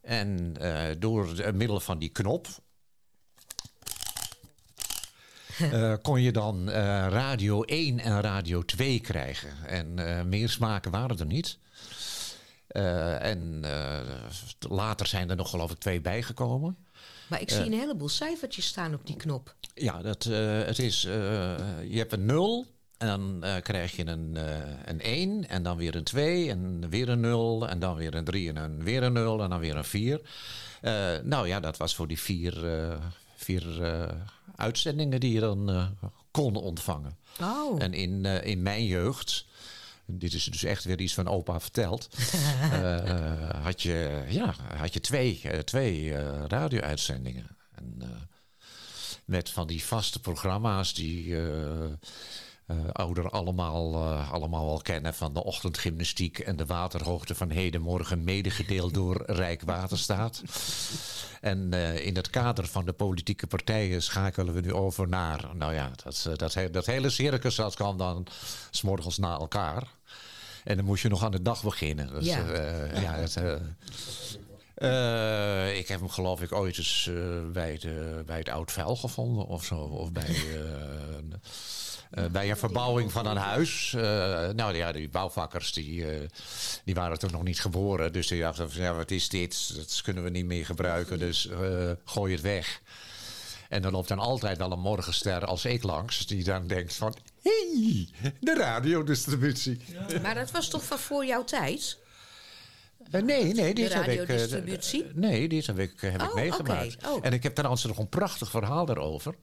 En 0.02 0.58
eh, 0.60 0.96
door 1.00 1.28
het 1.28 1.56
middel 1.56 1.80
van 1.80 2.00
die 2.00 2.10
knop 2.10 2.48
kon 6.02 6.22
je 6.22 6.32
dan 6.32 6.70
radio 7.10 7.64
1 7.64 8.00
en 8.00 8.22
radio 8.22 8.66
2 8.66 9.00
krijgen. 9.00 9.50
En 9.66 10.00
eh, 10.00 10.24
meer 10.24 10.50
smaken 10.50 10.92
waren 10.92 11.20
er 11.20 11.26
niet. 11.26 11.58
En 12.68 13.64
later 14.60 15.08
zijn 15.08 15.30
er 15.30 15.36
nog 15.36 15.50
geloof 15.50 15.72
ik 15.72 15.78
twee 15.78 16.02
bijgekomen. 16.02 16.78
Maar 17.30 17.42
ik 17.42 17.50
zie 17.50 17.66
een 17.66 17.80
heleboel 17.80 18.10
cijfertjes 18.10 18.66
staan 18.66 18.94
op 18.94 19.06
die 19.06 19.16
knop. 19.16 19.56
ja, 19.74 20.02
dat, 20.02 20.24
het 20.24 20.80
is, 20.80 21.02
je 21.02 21.96
hebt 21.98 22.14
een 22.14 22.26
0 22.26 22.68
en 23.00 23.08
dan 23.08 23.44
eh, 23.44 23.62
krijg 23.62 23.96
je 23.96 24.08
een, 24.08 24.38
eh, 24.38 24.58
een 24.86 25.00
1 25.02 25.50
en 25.50 25.64
dan 25.64 25.78
weer 25.78 25.96
een 25.96 26.04
2 26.04 26.50
en 26.50 26.90
weer 26.90 27.10
een 27.10 27.20
0 27.20 27.68
en 27.70 27.80
dan 27.80 27.96
weer 27.96 28.16
een 28.16 28.24
3 28.24 28.48
en 28.48 28.56
dan 28.56 28.84
weer 28.84 29.04
een 29.04 29.14
0 29.14 29.44
en 29.44 29.50
dan 29.50 29.60
weer 29.60 29.76
een 29.76 29.84
4. 29.84 30.22
Eh, 30.82 31.18
nou 31.24 31.48
ja, 31.48 31.60
dat 31.60 31.78
was 31.78 31.96
voor 31.96 32.08
die 32.08 32.20
vier, 32.20 32.54
vier 33.36 33.64
uitzendingen 34.56 35.20
die 35.20 35.34
je 35.34 35.40
dan 35.40 35.96
kon 36.32 36.56
ontvangen. 36.56 37.18
Oh. 37.42 37.84
En 37.84 37.94
in, 37.94 38.26
in 38.26 38.62
mijn 38.62 38.86
jeugd, 38.86 39.46
dit 40.06 40.34
is 40.34 40.44
dus 40.44 40.64
echt 40.64 40.84
weer 40.84 41.00
iets 41.00 41.14
van 41.14 41.28
opa 41.28 41.60
verteld, 41.60 42.10
had, 43.64 43.82
je, 43.82 44.24
ja, 44.30 44.56
had 44.78 44.94
je 44.94 45.00
twee, 45.00 45.42
twee 45.64 46.14
radio-uitzendingen. 46.48 47.48
En, 47.76 48.02
met 49.26 49.50
van 49.50 49.68
die 49.68 49.84
vaste 49.84 50.20
programma's 50.20 50.94
die 50.94 51.36
eh 52.70 52.78
ouderen 52.92 53.32
allemaal, 53.32 53.94
eh, 53.94 54.32
allemaal 54.32 54.66
wel 54.66 54.82
kennen. 54.82 55.14
Van 55.14 55.34
de 55.34 55.44
ochtendgymnastiek 55.44 56.40
en 56.40 56.56
de 56.56 56.66
waterhoogte 56.66 57.36
van 57.36 57.50
hedenmorgen. 57.50 58.24
Medegedeeld 58.24 58.94
door 58.94 59.24
Rijkswaterstaat. 59.44 60.42
En 61.42 61.74
eh, 61.74 62.06
in 62.06 62.16
het 62.16 62.30
kader 62.30 62.68
van 62.68 62.86
de 62.86 62.94
politieke 62.94 63.48
partijen 63.48 64.02
schakelen 64.02 64.54
we 64.54 64.62
nu 64.62 64.74
over 64.74 65.08
naar... 65.08 65.50
Nou 65.54 65.74
ja, 65.74 65.92
dat, 66.04 66.30
dat, 66.36 66.58
dat 66.72 66.86
hele 66.86 67.10
circus 67.10 67.56
dat 67.56 67.76
kan 67.76 67.98
dan 67.98 68.28
s'morgens 68.70 69.18
na 69.18 69.38
elkaar. 69.38 69.84
En 70.64 70.76
dan 70.76 70.86
moest 70.86 71.02
je 71.02 71.10
nog 71.10 71.24
aan 71.24 71.32
de 71.32 71.42
dag 71.42 71.64
beginnen. 71.64 72.08
Dus, 72.08 72.26
Ja. 72.26 72.38
ja, 73.02 73.14
het, 73.14 73.36
ik 75.78 75.88
heb 75.88 76.00
hem 76.00 76.10
geloof 76.10 76.42
ik 76.42 76.52
ooit 76.52 76.78
eens 76.78 77.10
bij, 77.54 77.78
de, 77.78 78.24
bij 78.26 78.38
het 78.38 78.50
Oud 78.50 78.72
Vuil 78.72 78.96
gevonden 78.96 79.46
of 79.46 79.66
zo. 79.66 79.76
Of 79.76 80.12
bij, 80.12 80.36
eh, 82.10 82.26
bij 82.26 82.50
een 82.50 82.58
verbouwing 82.58 83.12
van 83.12 83.26
een 83.26 83.38
huis. 83.38 83.94
Eh, 83.94 84.02
nou 84.50 84.76
ja, 84.76 84.92
die 84.92 85.10
bouwvakkers 85.10 85.74
die, 85.74 86.12
eh, 86.12 86.28
die 86.86 86.96
waren 86.96 87.20
toen 87.20 87.32
nog 87.32 87.44
niet 87.44 87.62
geboren. 87.62 88.14
Dus 88.14 88.28
die 88.28 88.42
dachten 88.42 88.72
van 88.72 88.82
ja, 88.82 88.94
wat 88.94 89.12
is 89.12 89.30
dit? 89.30 89.76
Dat 89.76 90.02
kunnen 90.04 90.24
we 90.24 90.30
niet 90.30 90.46
meer 90.46 90.66
gebruiken. 90.66 91.20
Dus 91.20 91.50
gooi 92.06 92.34
het 92.34 92.42
weg. 92.42 92.82
En 93.70 93.82
dan 93.82 93.92
loopt 93.92 94.08
dan 94.08 94.20
altijd 94.20 94.58
wel 94.58 94.72
een 94.72 94.80
morgenster 94.80 95.46
als 95.46 95.66
ik 95.66 95.84
langs. 95.84 96.28
Die 96.28 96.44
dan 96.44 96.68
denkt 96.68 96.94
van, 96.96 97.16
hé, 97.42 97.52
hey, 98.22 98.32
de 98.40 98.56
radiodistributie. 98.56 99.82
Maar 100.22 100.36
dat 100.36 100.52
was 100.52 100.68
toch 100.70 100.84
van 100.84 101.00
voor 101.00 101.26
jouw 101.26 101.44
tijd? 101.44 101.98
Nee, 103.12 103.54
nee, 103.54 103.74
dit 103.74 103.92
De 103.92 103.98
heb 103.98 104.30
ik. 104.30 105.16
nee, 105.16 105.48
dit 105.48 105.68
heb 105.68 105.80
ik, 105.80 105.94
heb 106.02 106.22
ik 106.22 106.30
Oh, 106.30 106.36
meegemaakt. 106.36 106.96
oké. 106.96 107.08
Oh. 107.08 107.26
En 107.26 107.34
ik 107.34 107.44
heb 107.44 107.56
trouwens 107.56 107.84
nog 107.84 107.98
een 107.98 108.10
prachtig 108.10 108.50
verhaal 108.50 108.86
daarover. 108.86 109.36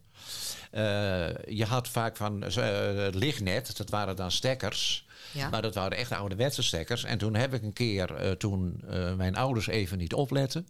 Eh, 0.71 1.29
je 1.47 1.65
had 1.65 1.89
vaak 1.89 2.17
van 2.17 2.43
eh, 2.43 3.05
het 3.05 3.15
lichtnet, 3.15 3.77
dat 3.77 3.91
waren 3.91 4.17
dan 4.17 4.31
stekkers. 4.31 5.07
Ja. 5.37 5.49
Maar 5.49 5.63
dat 5.63 5.75
waren 5.75 5.99
echt 5.99 6.13
ouderwetse 6.13 6.63
stekkers. 6.63 7.05
En 7.05 7.19
toen 7.19 7.35
heb 7.35 7.55
ik 7.55 7.63
een 7.63 7.73
keer, 7.73 8.15
eh, 8.15 8.31
toen 8.31 8.83
eh, 8.89 9.15
mijn 9.15 9.37
ouders 9.37 9.67
even 9.67 9.99
niet 9.99 10.15
opletten. 10.15 10.69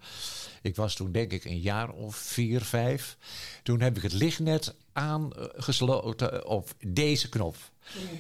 Ik 0.63 0.77
was 0.77 0.95
toen 0.95 1.13
denk 1.13 1.33
ik 1.33 1.45
een 1.45 1.61
jaar 1.61 1.91
of 1.91 2.17
vier, 2.17 2.61
vijf. 2.61 3.17
Toen 3.63 3.81
heb 3.81 3.97
ik 3.97 4.03
het 4.03 4.13
lichtnet 4.13 4.75
aangesloten 4.93 6.47
op 6.47 6.71
deze 6.87 7.29
knop. 7.29 7.57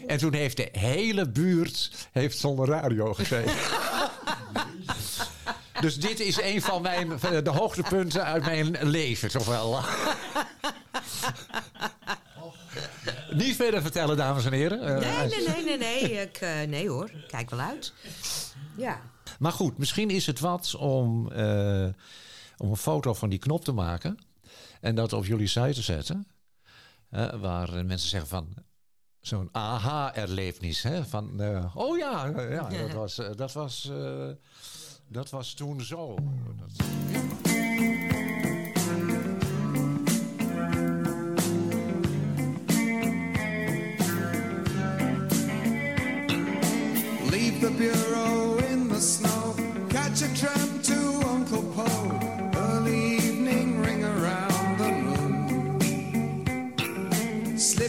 En 0.06 0.18
toen 0.18 0.34
heeft 0.34 0.56
de 0.56 0.68
hele 0.72 1.28
buurt 1.28 2.08
heeft 2.12 2.38
zonder 2.38 2.68
radio 2.68 3.14
gezeten. 3.14 3.54
Dus 5.80 5.96
dit 6.00 6.20
is 6.20 6.40
een 6.40 6.62
van 6.62 6.82
mijn, 6.82 7.08
de 7.42 7.50
hoogtepunten 7.50 8.24
uit 8.24 8.44
mijn 8.44 8.76
leven, 8.88 9.30
toch 9.30 9.46
wel. 9.46 9.80
Niet 13.30 13.56
verder 13.56 13.82
vertellen, 13.82 14.16
dames 14.16 14.44
en 14.44 14.52
heren. 14.52 14.80
Eh, 14.80 14.98
Nee, 15.18 15.28
nee, 15.28 15.48
nee, 15.48 15.64
nee, 15.64 15.78
nee. 15.78 16.20
Ik, 16.22 16.36
eh, 16.36 16.62
nee 16.68 16.88
hoor, 16.88 17.10
kijk 17.28 17.50
wel 17.50 17.58
uit. 17.60 17.92
Ja. 18.76 19.00
Maar 19.38 19.52
goed, 19.52 19.78
misschien 19.78 20.10
is 20.10 20.26
het 20.26 20.40
wat 20.40 20.74
om, 20.74 21.32
eh, 21.32 21.86
om 22.56 22.70
een 22.70 22.76
foto 22.76 23.14
van 23.14 23.28
die 23.28 23.38
knop 23.38 23.64
te 23.64 23.72
maken. 23.72 24.18
En 24.80 24.94
dat 24.94 25.12
op 25.12 25.26
jullie 25.26 25.46
site 25.46 25.72
te 25.74 25.82
zetten. 25.82 26.26
Eh, 27.10 27.34
waar 27.40 27.84
mensen 27.84 28.08
zeggen 28.08 28.28
van... 28.28 28.54
Zo'n 29.20 29.48
aha-erlevenis. 29.52 30.82
hè, 30.82 31.04
Van, 31.04 31.40
eh, 31.40 31.76
oh 31.76 31.98
ja, 31.98 32.32
eh, 32.32 32.50
ja 32.50 32.68
dat, 32.68 32.92
was, 33.02 33.18
eh, 33.18 33.28
dat, 33.36 33.52
was, 33.52 33.90
eh, 33.90 34.28
dat 35.08 35.30
was 35.30 35.54
toen 35.54 35.80
zo. 35.80 36.14
Dat- 36.58 36.86
Leave 47.30 47.60
the 47.60 47.70
bureau 47.70 48.58
in 48.70 48.88
the 48.88 49.00
snow. 49.00 49.54
Catch 49.90 50.22
a 50.22 50.28
tram 50.34 50.80
to 50.82 50.94
Uncle 51.28 51.62
Poe. 51.74 52.25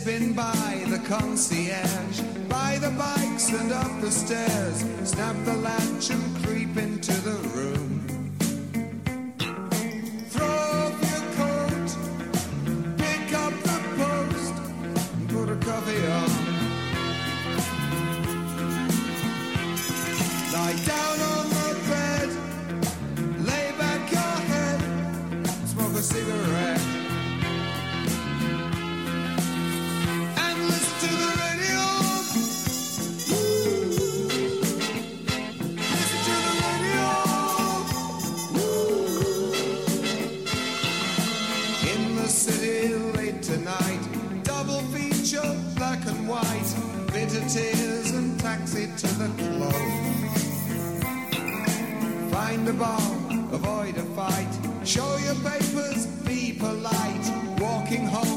Slipping 0.08 0.32
by 0.32 0.86
the 0.88 1.00
concierge, 1.00 2.22
by 2.48 2.78
the 2.80 2.92
bikes 2.92 3.50
and 3.50 3.74
up 3.74 4.00
the 4.00 4.10
stairs. 4.10 4.86
Snap 5.04 5.36
the 5.44 5.54
latch 5.56 6.10
and 6.12 6.46
creep 6.46 6.78
into 6.78 7.12
the 7.12 7.47
white, 46.38 46.72
bitter 47.14 47.44
tears 47.50 48.12
and 48.12 48.40
taxi 48.40 48.86
to 49.02 49.08
the 49.22 49.30
club. 49.42 49.74
Find 52.32 52.68
a 52.68 52.74
bar, 52.74 53.02
avoid 53.58 53.98
a 53.98 54.08
fight, 54.18 54.54
show 54.84 55.18
your 55.26 55.36
papers, 55.36 56.06
be 56.28 56.54
polite, 56.54 57.28
walking 57.60 58.06
home 58.06 58.37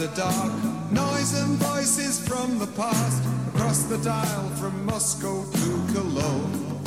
after 0.00 0.16
dark, 0.16 0.92
noise 0.92 1.34
and 1.42 1.56
voices 1.58 2.20
from 2.28 2.58
the 2.60 2.66
past, 2.68 3.22
across 3.48 3.82
the 3.84 3.98
dial 3.98 4.48
from 4.50 4.86
Moscow 4.86 5.44
to 5.50 5.92
Cologne. 5.92 6.80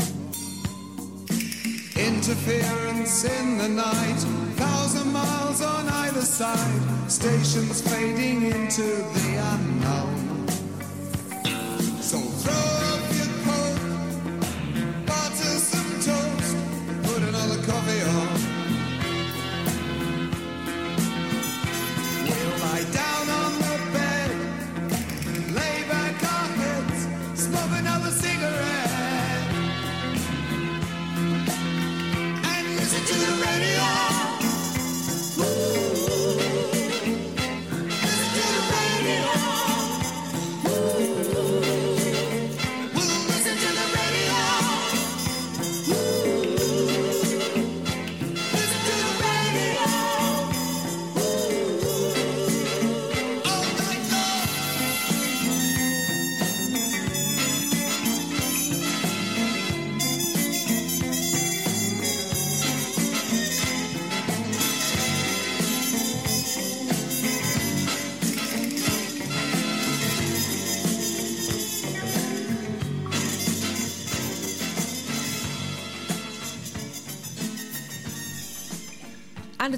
Interference 1.97 3.25
in 3.25 3.57
the 3.57 3.67
night, 3.67 4.19
thousand 4.55 5.11
miles 5.11 5.61
on 5.61 5.89
either 5.89 6.21
side, 6.21 7.11
stations 7.11 7.81
fading 7.81 8.43
into 8.43 8.83
the 8.83 9.41
unknown. 9.51 9.70
Radio. 33.51 33.90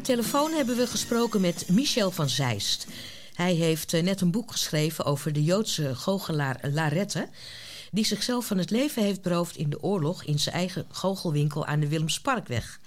Telefoon 0.03 0.51
hebben 0.51 0.75
we 0.75 0.87
gesproken 0.87 1.41
met 1.41 1.69
Michel 1.69 2.11
van 2.11 2.29
Zeist. 2.29 2.87
Hij 3.33 3.53
heeft 3.53 3.93
eh, 3.93 4.03
net 4.03 4.21
een 4.21 4.31
boek 4.31 4.51
geschreven 4.51 5.05
over 5.05 5.33
de 5.33 5.43
Joodse 5.43 5.95
goochelaar 5.95 6.59
Larette... 6.71 7.29
die 7.91 8.05
zichzelf 8.05 8.45
van 8.45 8.57
het 8.57 8.69
leven 8.69 9.03
heeft 9.03 9.21
beroofd 9.21 9.57
in 9.57 9.69
de 9.69 9.81
oorlog... 9.81 10.23
in 10.23 10.39
zijn 10.39 10.55
eigen 10.55 10.85
goochelwinkel 10.91 11.65
aan 11.65 11.79
de 11.79 11.87
Willemsparkweg. 11.87 12.79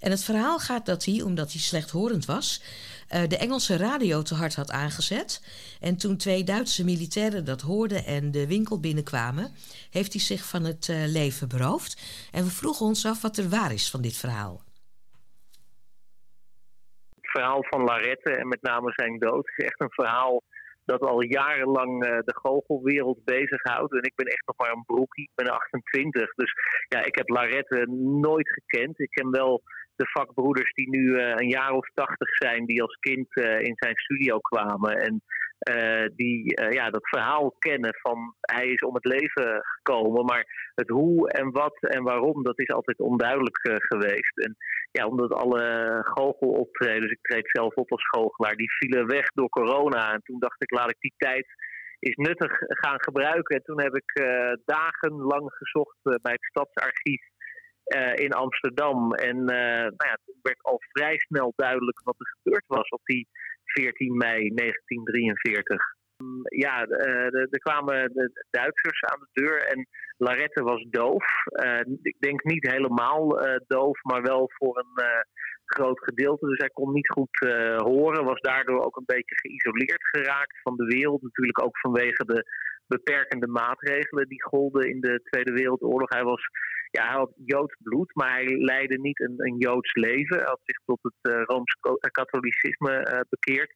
En 0.00 0.10
het 0.10 0.24
verhaal 0.24 0.58
gaat 0.58 0.86
dat 0.86 1.04
hij, 1.04 1.22
omdat 1.22 1.52
hij 1.52 1.60
slechthorend 1.60 2.24
was... 2.24 2.60
eh, 3.08 3.28
de 3.28 3.36
Engelse 3.36 3.76
radio 3.76 4.22
te 4.22 4.34
hard 4.34 4.54
had 4.54 4.70
aangezet. 4.70 5.40
En 5.80 5.96
toen 5.96 6.16
twee 6.16 6.44
Duitse 6.44 6.84
militairen 6.84 7.44
dat 7.44 7.60
hoorden 7.60 8.04
en 8.06 8.30
de 8.30 8.46
winkel 8.46 8.80
binnenkwamen... 8.80 9.54
heeft 9.90 10.12
hij 10.12 10.22
zich 10.22 10.44
van 10.44 10.64
het 10.64 10.88
eh, 10.88 10.96
leven 11.06 11.48
beroofd. 11.48 11.96
En 12.32 12.44
we 12.44 12.50
vroegen 12.50 12.86
ons 12.86 13.06
af 13.06 13.20
wat 13.20 13.36
er 13.36 13.48
waar 13.48 13.72
is 13.72 13.90
van 13.90 14.00
dit 14.00 14.16
verhaal. 14.16 14.65
Verhaal 17.36 17.64
van 17.64 17.84
Larette 17.84 18.30
en 18.30 18.48
met 18.48 18.62
name 18.62 18.92
zijn 18.94 19.18
dood 19.18 19.48
is 19.56 19.64
echt 19.64 19.80
een 19.80 19.90
verhaal 19.90 20.42
dat 20.84 21.00
al 21.00 21.22
jarenlang 21.22 22.04
eh, 22.04 22.18
de 22.24 22.34
goochelwereld 22.34 23.24
bezighoudt. 23.24 23.92
En 23.92 24.02
ik 24.02 24.14
ben 24.14 24.26
echt 24.26 24.46
nog 24.46 24.56
maar 24.56 24.72
een 24.72 24.84
broekie, 24.86 25.24
ik 25.24 25.34
ben 25.34 25.48
28. 25.48 26.34
Dus 26.34 26.52
ja, 26.88 27.04
ik 27.04 27.14
heb 27.14 27.28
Larette 27.28 27.86
nooit 28.20 28.48
gekend. 28.48 29.00
Ik 29.00 29.10
ken 29.10 29.30
wel 29.30 29.62
de 29.96 30.06
vakbroeders 30.08 30.72
die 30.72 30.88
nu 30.90 31.18
eh, 31.18 31.34
een 31.36 31.48
jaar 31.48 31.70
of 31.70 31.90
tachtig 31.94 32.28
zijn, 32.36 32.66
die 32.66 32.82
als 32.82 32.96
kind 33.00 33.36
eh, 33.36 33.60
in 33.60 33.74
zijn 33.76 33.96
studio 33.96 34.38
kwamen. 34.38 34.96
En 35.00 35.22
eh, 35.58 36.06
die 36.16 36.54
eh, 36.54 36.72
ja, 36.72 36.90
dat 36.90 37.08
verhaal 37.08 37.54
kennen 37.58 37.94
van 38.00 38.34
hij 38.40 38.68
is 38.68 38.80
om 38.80 38.94
het 38.94 39.04
leven 39.04 39.60
gekomen. 39.62 40.24
Maar 40.24 40.72
het 40.74 40.88
hoe 40.88 41.30
en 41.30 41.50
wat 41.50 41.76
en 41.80 42.02
waarom, 42.02 42.42
dat 42.42 42.58
is 42.58 42.68
altijd 42.68 42.98
onduidelijk 42.98 43.58
eh, 43.58 43.74
geweest. 43.78 44.38
En 44.38 44.56
ja, 44.90 45.06
omdat 45.06 45.32
alle 45.32 45.98
goocheloptredens, 46.02 47.10
ik 47.10 47.22
treed 47.22 47.50
zelf 47.50 47.74
op 47.74 47.92
als 47.92 48.08
goochelaar, 48.08 48.56
die 48.56 48.72
vielen 48.72 49.06
weg 49.06 49.26
door 49.34 49.48
corona. 49.48 50.12
En 50.12 50.22
toen 50.22 50.38
dacht 50.38 50.62
ik, 50.62 50.70
laat 50.70 50.90
ik 50.90 51.00
die 51.00 51.14
tijd 51.16 51.46
is 51.98 52.14
nuttig 52.14 52.52
gaan 52.58 53.02
gebruiken. 53.02 53.56
En 53.56 53.62
toen 53.62 53.80
heb 53.80 53.94
ik 53.94 54.12
dagenlang 54.64 55.52
gezocht 55.52 55.98
bij 56.02 56.32
het 56.32 56.44
Stadsarchief 56.44 57.22
in 58.14 58.32
Amsterdam. 58.32 59.12
En 59.12 59.36
eh, 59.36 59.82
nou 59.82 60.08
ja, 60.10 60.18
toen 60.24 60.38
werd 60.42 60.62
al 60.62 60.80
vrij 60.92 61.18
snel 61.18 61.52
duidelijk 61.56 62.00
wat 62.04 62.14
er 62.18 62.36
gebeurd 62.42 62.64
was 62.66 62.88
op 62.88 63.00
die 63.04 63.28
14 63.64 64.16
mei 64.16 64.54
1943. 64.54 65.82
Mm, 66.16 66.42
Ja, 66.44 66.84
eh, 66.84 67.34
er 67.34 67.58
kwamen 67.58 68.12
de 68.12 68.44
Duitsers 68.50 69.02
aan 69.02 69.20
de 69.20 69.40
deur 69.42 69.62
en 69.62 69.86
Larette 70.16 70.62
was 70.62 70.86
doof. 70.90 71.24
Eh, 71.46 71.80
ik 72.02 72.16
denk 72.18 72.44
niet 72.44 72.70
helemaal 72.70 73.40
eh, 73.40 73.60
doof, 73.66 74.02
maar 74.02 74.22
wel 74.22 74.50
voor 74.54 74.78
een 74.78 75.04
eh, 75.04 75.20
groot 75.64 76.00
gedeelte. 76.04 76.46
Dus 76.46 76.58
hij 76.58 76.68
kon 76.68 76.92
niet 76.92 77.08
goed 77.08 77.40
eh, 77.40 77.76
horen, 77.76 78.24
was 78.24 78.40
daardoor 78.40 78.84
ook 78.84 78.96
een 78.96 79.12
beetje 79.14 79.34
geïsoleerd 79.38 80.08
geraakt 80.08 80.60
van 80.62 80.76
de 80.76 80.84
wereld. 80.84 81.22
Natuurlijk 81.22 81.62
ook 81.62 81.78
vanwege 81.78 82.24
de 82.24 82.44
beperkende 82.86 83.46
maatregelen 83.46 84.28
die 84.28 84.42
golden 84.42 84.88
in 84.88 85.00
de 85.00 85.20
Tweede 85.24 85.52
Wereldoorlog. 85.52 86.08
Hij 86.08 86.24
was 86.24 86.48
ja, 86.90 87.06
hij 87.06 87.16
had 87.16 87.32
Joods 87.44 87.76
bloed, 87.82 88.14
maar 88.14 88.32
hij 88.32 88.46
leidde 88.46 88.98
niet 88.98 89.20
een, 89.20 89.34
een 89.36 89.56
Joods 89.58 89.94
leven. 89.94 90.36
Hij 90.36 90.46
had 90.46 90.60
zich 90.64 90.78
tot 90.84 90.98
het 91.02 91.32
eh, 91.32 91.42
Rooms-Katholicisme 91.44 92.92
eh, 92.92 93.20
bekeerd. 93.28 93.72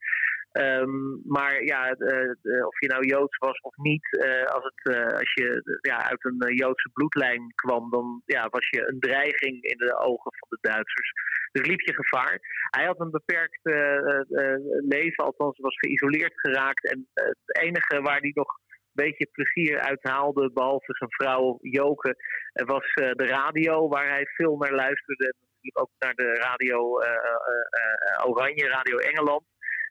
Ehm, 0.51 1.31
maar 1.33 1.65
ja, 1.65 1.91
eh, 1.91 2.23
eh, 2.23 2.67
of 2.67 2.81
je 2.81 2.89
nou 2.89 3.07
Joods 3.07 3.39
was 3.39 3.61
of 3.61 3.77
niet, 3.77 4.19
eh, 4.19 4.45
als, 4.45 4.65
het, 4.65 4.95
eh, 4.95 5.19
als 5.19 5.33
je 5.33 5.63
eh, 5.65 5.93
ja, 5.93 6.09
uit 6.11 6.25
een 6.25 6.41
eh, 6.41 6.57
Joodse 6.57 6.91
bloedlijn 6.93 7.53
kwam, 7.55 7.91
dan 7.91 8.23
ja, 8.25 8.49
was 8.49 8.69
je 8.69 8.89
een 8.89 9.01
dreiging 9.01 9.63
in 9.63 9.79
de 9.79 9.97
ogen 9.97 10.33
van 10.39 10.49
de 10.49 10.59
Duitsers. 10.61 11.13
Dus 11.53 11.67
liep 11.67 11.81
je 11.81 11.95
gevaar. 11.95 12.39
Hij 12.71 12.85
had 12.85 13.01
een 13.01 13.11
beperkt 13.11 13.61
eh, 13.63 13.97
eh, 13.97 14.21
eh, 14.31 14.61
leven, 14.89 15.25
althans 15.25 15.59
was 15.59 15.79
geïsoleerd 15.79 16.41
geraakt. 16.41 16.91
En 16.91 17.09
eh, 17.13 17.25
het 17.25 17.63
enige 17.63 18.01
waar 18.01 18.21
hij 18.21 18.31
nog 18.35 18.59
beetje 18.93 19.29
plezier 19.33 19.81
uit 19.81 20.03
haalde, 20.03 20.51
behalve 20.53 20.95
zijn 20.97 21.11
vrouw 21.11 21.59
Joke, 21.61 22.17
was 22.53 22.93
eh, 22.95 23.11
de 23.11 23.27
radio, 23.27 23.89
waar 23.89 24.09
hij 24.09 24.27
veel 24.27 24.57
naar 24.57 24.73
luisterde. 24.73 25.35
Natuurlijk 25.41 25.81
ook 25.81 25.91
naar 25.99 26.15
de 26.15 26.33
radio 26.33 26.99
eh, 26.99 27.11
eh, 27.11 28.29
Oranje, 28.29 28.69
Radio 28.69 28.97
Engeland. 28.97 29.43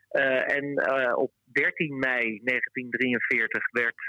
En 0.09 0.65
op 1.15 1.31
13 1.51 1.99
mei 1.99 2.39
1943 2.43 3.71
werd 3.71 4.03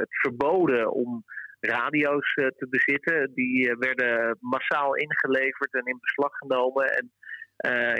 het 0.00 0.20
verboden 0.20 0.92
om 0.92 1.24
radio's 1.60 2.32
te 2.34 2.66
bezitten. 2.70 3.34
Die 3.34 3.76
werden 3.78 4.36
massaal 4.40 4.94
ingeleverd 4.94 5.74
en 5.74 5.84
in 5.84 5.98
beslag 6.00 6.32
genomen. 6.32 6.86
En 6.86 7.12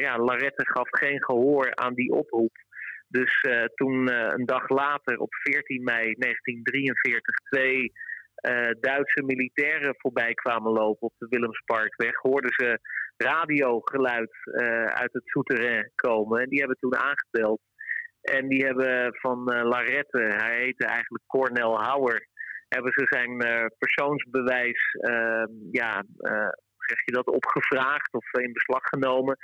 ja, 0.02 0.18
Larette 0.18 0.66
gaf 0.66 0.88
geen 0.90 1.24
gehoor 1.24 1.74
aan 1.74 1.94
die 1.94 2.12
oproep. 2.12 2.56
Dus 3.10 3.40
eh, 3.40 3.64
toen 3.64 4.08
eh, 4.08 4.26
een 4.28 4.46
dag 4.46 4.68
later, 4.68 5.18
op 5.18 5.34
14 5.34 5.82
mei 5.84 6.14
1943, 6.18 7.34
twee 7.50 7.92
eh, 8.34 8.70
Duitse 8.80 9.22
militairen 9.22 9.94
voorbij 9.98 10.34
kwamen 10.34 10.72
lopen 10.72 11.06
op 11.06 11.14
de 11.18 11.26
Willemsparkweg, 11.28 12.16
hoorden 12.16 12.52
ze 12.52 12.78
radiogeluid 13.16 14.30
uit 14.84 15.12
het 15.12 15.22
souterrain 15.24 15.92
komen. 15.94 16.40
En 16.40 16.48
die 16.48 16.58
hebben 16.58 16.76
toen 16.80 16.96
aangebeld. 16.96 17.60
En 18.20 18.48
die 18.48 18.64
hebben 18.64 19.14
van 19.14 19.44
Larette, 19.44 20.34
hij 20.36 20.58
heette 20.58 20.86
eigenlijk 20.86 21.24
Cornel 21.26 21.80
Hauer, 21.80 22.26
hebben 22.68 22.92
ze 22.92 23.06
zijn 23.08 23.36
persoonsbewijs, 23.78 24.94
eh, 25.00 25.44
ja, 25.70 26.04
zeg 26.76 27.04
je 27.04 27.12
dat, 27.12 27.26
opgevraagd 27.26 28.14
of 28.14 28.32
in 28.32 28.52
beslag 28.52 28.82
genomen. 28.82 29.36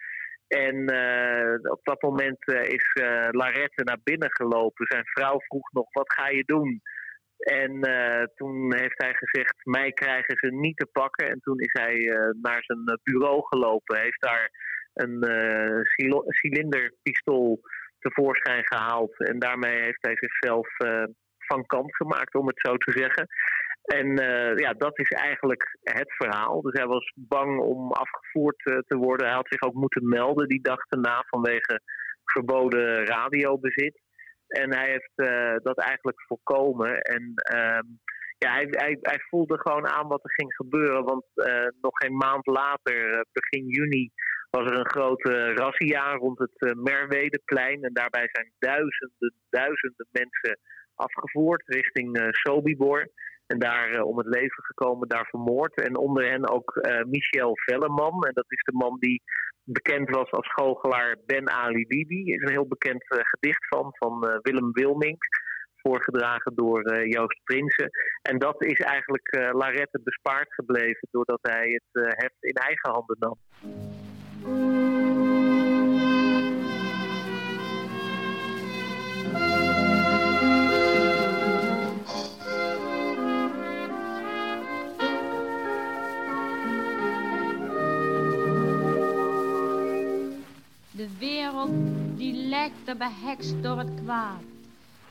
En 0.49 0.87
eh, 0.87 1.71
op 1.71 1.81
dat 1.83 2.03
moment 2.03 2.47
eh, 2.47 2.63
is 2.63 2.93
eh, 2.93 3.29
Larette 3.31 3.85
naar 3.85 4.01
binnen 4.03 4.31
gelopen. 4.33 4.87
Zijn 4.87 5.05
vrouw 5.05 5.41
vroeg 5.41 5.73
nog, 5.73 5.93
wat 5.93 6.13
ga 6.13 6.29
je 6.29 6.45
doen? 6.45 6.81
En 7.37 7.81
toen 8.35 8.75
heeft 8.75 9.03
hij 9.03 9.15
gezegd, 9.15 9.55
mij 9.65 9.93
krijgen 9.93 10.37
ze 10.37 10.55
niet 10.55 10.77
te 10.77 10.87
pakken. 10.93 11.29
En 11.29 11.41
toen 11.41 11.59
is 11.61 11.73
hij 11.73 11.95
naar 12.43 12.63
zijn 12.63 13.01
bureau 13.03 13.47
gelopen. 13.47 14.01
Heeft 14.01 14.23
daar 14.23 14.51
een 14.95 15.25
cilinderpistool 16.27 17.61
tevoorschijn 17.99 18.67
gehaald. 18.67 19.19
En 19.19 19.39
daarmee 19.39 19.83
heeft 19.83 19.99
hij 20.01 20.17
zichzelf 20.17 20.69
van 21.39 21.67
kant 21.67 21.97
gemaakt, 21.97 22.35
om 22.35 22.47
het 22.47 22.61
zo 22.61 22.77
te 22.77 22.93
zeggen. 22.93 23.27
En 23.87 24.19
eh, 24.19 24.57
ja, 24.57 24.73
dat 24.73 24.99
is 24.99 25.09
eigenlijk 25.09 25.79
het 25.83 26.13
verhaal. 26.15 26.61
Dus 26.63 26.73
hij 26.73 26.87
was 26.87 27.13
bang 27.15 27.61
om 27.61 27.93
afgevoerd 27.93 28.65
eh, 28.65 28.79
te 28.87 28.97
worden. 28.97 29.27
Hij 29.27 29.35
had 29.35 29.49
zich 29.49 29.63
ook 29.63 29.75
moeten 29.75 30.09
melden 30.09 30.49
die 30.49 30.63
dag 30.63 30.87
erna 30.89 31.25
vanwege 31.27 31.81
verboden 32.25 33.07
radiobezit. 33.07 34.01
En 34.49 34.75
hij 34.75 34.91
heeft 34.91 35.13
eh, 35.15 35.57
dat 35.63 35.79
eigenlijk 35.79 36.23
voorkomen. 36.27 37.01
En 37.01 37.33
ehm, 37.35 37.85
ja, 38.39 38.53
hij, 38.53 38.67
hij, 38.71 38.99
hij 39.01 39.21
voelde 39.29 39.59
gewoon 39.59 39.87
aan 39.87 40.09
wat 40.09 40.25
er 40.25 40.33
ging 40.33 40.55
gebeuren. 40.55 41.05
Want 41.05 41.25
nog 41.81 41.97
geen 41.99 42.17
maand 42.17 42.47
later, 42.47 43.27
begin 43.33 43.67
juni, 43.67 44.11
was 44.51 44.71
er 44.71 44.79
een 44.79 44.91
grote 44.91 45.53
razzia 45.55 46.13
rond 46.15 46.39
het 46.39 46.77
Merwedeplein. 46.77 47.83
En 47.83 47.93
daarbij 47.93 48.29
zijn 48.33 48.53
duizenden, 48.59 49.35
duizenden 49.51 50.07
mensen 50.11 50.59
afgevoerd 50.95 51.63
richting 51.67 52.29
Sobibor. 52.31 53.11
En 53.47 53.59
daar 53.59 53.91
eh, 53.91 54.07
om 54.07 54.19
het 54.19 54.27
leven 54.27 54.65
gekomen, 54.65 55.09
daar 55.09 55.27
vermoord. 55.27 55.83
En 55.83 55.97
onder 55.97 56.31
hen 56.31 56.49
ook 56.49 56.77
eh, 56.77 57.05
Michel 57.05 57.53
Velleman. 57.55 58.25
En 58.25 58.33
dat 58.35 58.45
is 58.49 58.63
de 58.63 58.73
man 58.73 58.97
die 58.99 59.23
bekend 59.65 60.11
was 60.11 60.31
als 60.31 60.53
goochelaar 60.53 61.17
Ben 61.27 61.51
Ali 61.51 61.87
Bibi. 61.87 62.33
is 62.33 62.43
een 62.43 62.51
heel 62.51 62.69
bekend 62.69 63.11
eh, 63.11 63.19
gedicht 63.23 63.67
van, 63.69 63.95
van 63.99 64.41
Willem 64.43 64.73
Wilmink. 64.73 65.25
Voorgedragen 65.77 66.55
door 66.55 67.07
Joost 67.09 67.41
Prinsen. 67.45 67.91
En 68.23 68.39
dat 68.39 68.65
is 68.65 68.81
eigenlijk 68.81 69.49
Larette 69.53 70.01
bespaard 70.05 70.55
gebleven 70.55 71.09
doordat 71.11 71.39
hij 71.43 71.81
het 71.83 72.17
heft 72.17 72.37
in 72.41 72.55
eigen 72.55 72.91
handen 72.91 73.17
nam. 73.19 73.37
De 90.97 91.09
wereld 91.19 91.71
die 92.17 92.35
lijkt 92.35 92.85
te 92.85 92.95
behekst 92.95 93.63
door 93.63 93.79
het 93.79 93.91
kwaad. 94.05 94.43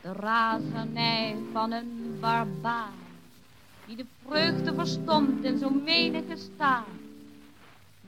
De 0.00 0.12
razernij 0.12 1.36
van 1.52 1.72
een 1.72 2.16
barbaar. 2.20 2.92
Die 3.86 3.96
de 3.96 4.04
vreugde 4.26 4.74
verstomt 4.74 5.44
in 5.44 5.58
zo'n 5.58 5.82
menige 5.84 6.36
staat. 6.36 6.86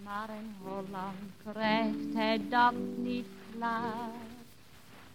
Maar 0.03 0.29
in 0.29 0.55
Holland 0.63 1.53
krijgt 1.53 2.15
hij 2.15 2.41
dat 2.49 2.75
niet 2.97 3.27
klaar. 3.57 4.11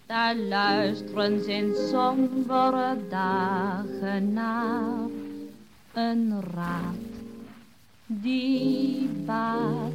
Daar 0.06 0.36
luisteren 0.36 1.44
ze 1.44 1.52
in 1.52 1.76
sombere 1.92 2.98
dagen 3.10 4.34
naar. 4.34 5.10
Een 5.94 6.42
raad 6.42 6.96
die 8.06 9.10
baat. 9.26 9.92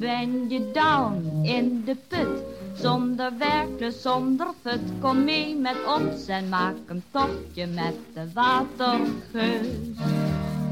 Ben 0.00 0.48
je 0.48 0.70
down 0.72 1.40
in 1.42 1.82
de 1.84 1.96
put, 2.08 2.42
zonder 2.74 3.32
werken, 3.38 3.92
zonder 3.92 4.46
fut, 4.62 4.80
kom 5.00 5.24
mee 5.24 5.56
met 5.56 5.76
ons 5.96 6.26
en 6.26 6.48
maak 6.48 6.76
een 6.86 7.02
tochtje 7.10 7.66
met 7.66 7.94
de 8.14 8.32
watergeus. 8.34 9.98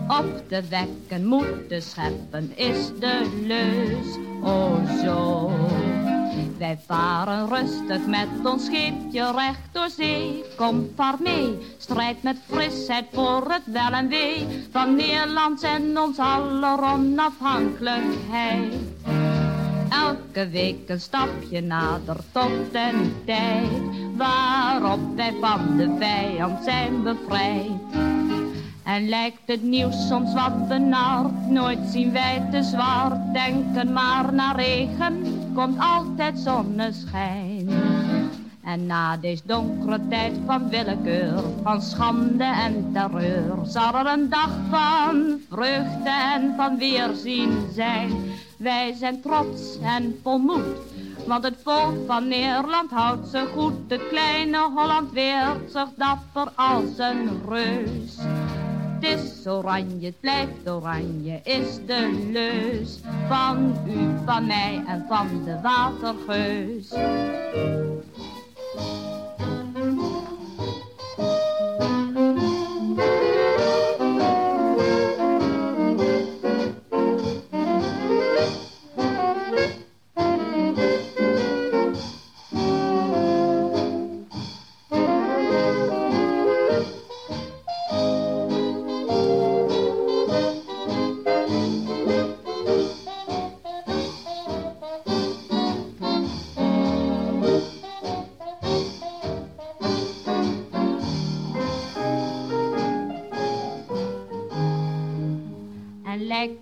Op 0.08 0.48
te 0.48 0.62
wekken, 0.68 1.26
moeten 1.26 1.82
scheppen 1.82 2.56
is 2.56 2.86
de 2.98 3.42
leus, 3.46 4.16
oh 4.42 5.02
zo. 5.04 5.50
Wij 6.58 6.78
varen 6.86 7.48
rustig 7.48 8.06
met 8.06 8.28
ons 8.44 8.64
scheepje 8.64 9.32
recht 9.32 9.68
door 9.72 9.88
zee. 9.88 10.44
Kom, 10.56 10.90
vaar 10.96 11.14
mee, 11.20 11.58
strijd 11.76 12.22
met 12.22 12.36
frisheid 12.46 13.04
voor 13.12 13.44
het 13.48 13.62
wel 13.64 13.92
en 13.92 14.08
wee 14.08 14.46
van 14.70 14.96
Nederland 14.96 15.62
en 15.62 15.98
ons 15.98 16.18
aller 16.18 16.82
onafhankelijkheid. 16.82 18.74
Elke 19.88 20.48
week 20.50 20.88
een 20.88 21.00
stapje 21.00 21.60
nader 21.60 22.16
tot 22.32 22.50
een 22.72 23.14
tijd 23.24 23.70
waarop 24.16 25.16
wij 25.16 25.34
van 25.40 25.76
de 25.76 25.96
vijand 25.98 26.64
zijn 26.64 27.02
bevrijd. 27.02 27.80
En 28.84 29.08
lijkt 29.08 29.42
het 29.46 29.62
nieuws 29.62 30.08
soms 30.08 30.34
wat 30.34 30.68
benard, 30.68 31.46
nooit 31.46 31.86
zien 31.90 32.12
wij 32.12 32.48
te 32.50 32.62
zwart. 32.62 33.32
Denken 33.32 33.92
maar 33.92 34.34
naar 34.34 34.56
regen, 34.56 35.22
komt 35.58 35.78
altijd 35.78 36.38
zonneschijn. 36.38 37.68
En 38.64 38.86
na 38.86 39.16
deze 39.16 39.42
donkere 39.46 40.00
tijd 40.08 40.32
van 40.46 40.68
willekeur, 40.68 41.40
van 41.62 41.82
schande 41.82 42.44
en 42.44 42.90
terreur, 42.92 43.56
zal 43.64 43.94
er 43.94 44.06
een 44.06 44.28
dag 44.28 44.50
van 44.70 45.40
vreugde 45.50 46.10
en 46.34 46.54
van 46.56 46.78
weerzien 46.78 47.68
zijn. 47.72 48.10
Wij 48.58 48.94
zijn 48.94 49.20
trots 49.20 49.78
en 49.82 50.18
vol 50.22 50.38
moed, 50.38 50.76
want 51.26 51.44
het 51.44 51.56
volk 51.62 51.94
van 52.06 52.28
Nederland 52.28 52.90
houdt 52.90 53.28
ze 53.28 53.46
goed. 53.56 53.74
Het 53.88 54.08
kleine 54.08 54.70
Holland 54.74 55.12
weert 55.12 55.72
zich 55.72 55.88
dapper 55.96 56.52
als 56.54 56.98
een 56.98 57.40
reus. 57.48 58.16
Het 59.00 59.18
is 59.18 59.46
oranje, 59.46 60.06
het 60.06 60.20
blijft 60.20 60.70
oranje, 60.70 61.40
is 61.44 61.86
de 61.86 62.28
leus 62.32 63.00
van 63.28 63.76
u, 63.86 64.24
van 64.24 64.46
mij 64.46 64.82
en 64.86 65.04
van 65.08 65.44
de 65.44 65.60
watergeus. 65.62 66.92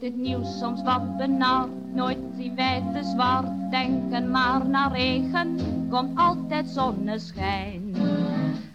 Het 0.06 0.16
nieuws 0.16 0.58
soms 0.58 0.82
wat 0.82 1.16
benauwd, 1.16 1.68
nooit 1.94 2.18
zien 2.36 2.54
wij 2.54 2.82
te 2.92 3.04
zwart. 3.04 3.70
Denken 3.70 4.30
maar 4.30 4.68
naar 4.68 4.92
regen, 4.92 5.58
komt 5.90 6.18
altijd 6.18 6.68
zonneschijn. 6.68 7.96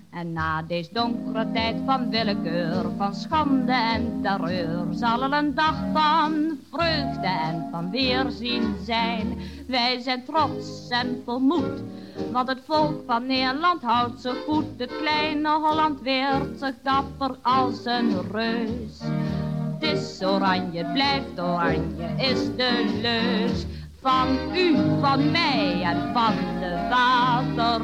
En 0.09 0.33
na 0.33 0.61
deze 0.61 0.89
donkere 0.93 1.51
tijd 1.51 1.75
van 1.85 2.09
willekeur, 2.09 2.85
van 2.97 3.15
schande 3.15 3.71
en 3.71 4.19
terreur, 4.21 4.85
zal 4.91 5.23
er 5.23 5.33
een 5.33 5.55
dag 5.55 5.75
van 5.93 6.57
vreugde 6.71 7.27
en 7.27 7.67
van 7.71 7.91
weerzien 7.91 8.75
zijn. 8.83 9.37
Wij 9.67 9.99
zijn 9.99 10.23
trots 10.23 10.87
en 10.89 11.21
vol 11.25 11.39
moed, 11.39 11.83
want 12.31 12.47
het 12.47 12.61
volk 12.65 13.03
van 13.05 13.25
Nederland 13.25 13.81
houdt 13.81 14.21
zich 14.21 14.43
goed. 14.47 14.65
Het 14.77 14.97
kleine 14.97 15.49
Holland 15.49 16.01
weert 16.01 16.59
zich 16.59 16.75
dapper 16.83 17.35
als 17.41 17.85
een 17.85 18.31
reus. 18.31 19.20
Het 19.81 19.99
is 19.99 20.21
oranje, 20.21 20.83
het 20.83 20.93
blijft 20.93 21.39
oranje, 21.39 22.07
is 22.17 22.39
de 22.55 22.99
leus. 23.01 23.65
Van 24.01 24.55
u, 24.55 24.75
van 24.99 25.31
mij 25.31 25.81
en 25.83 26.13
van 26.13 26.35
de 26.59 26.87
watergeus. 26.89 27.79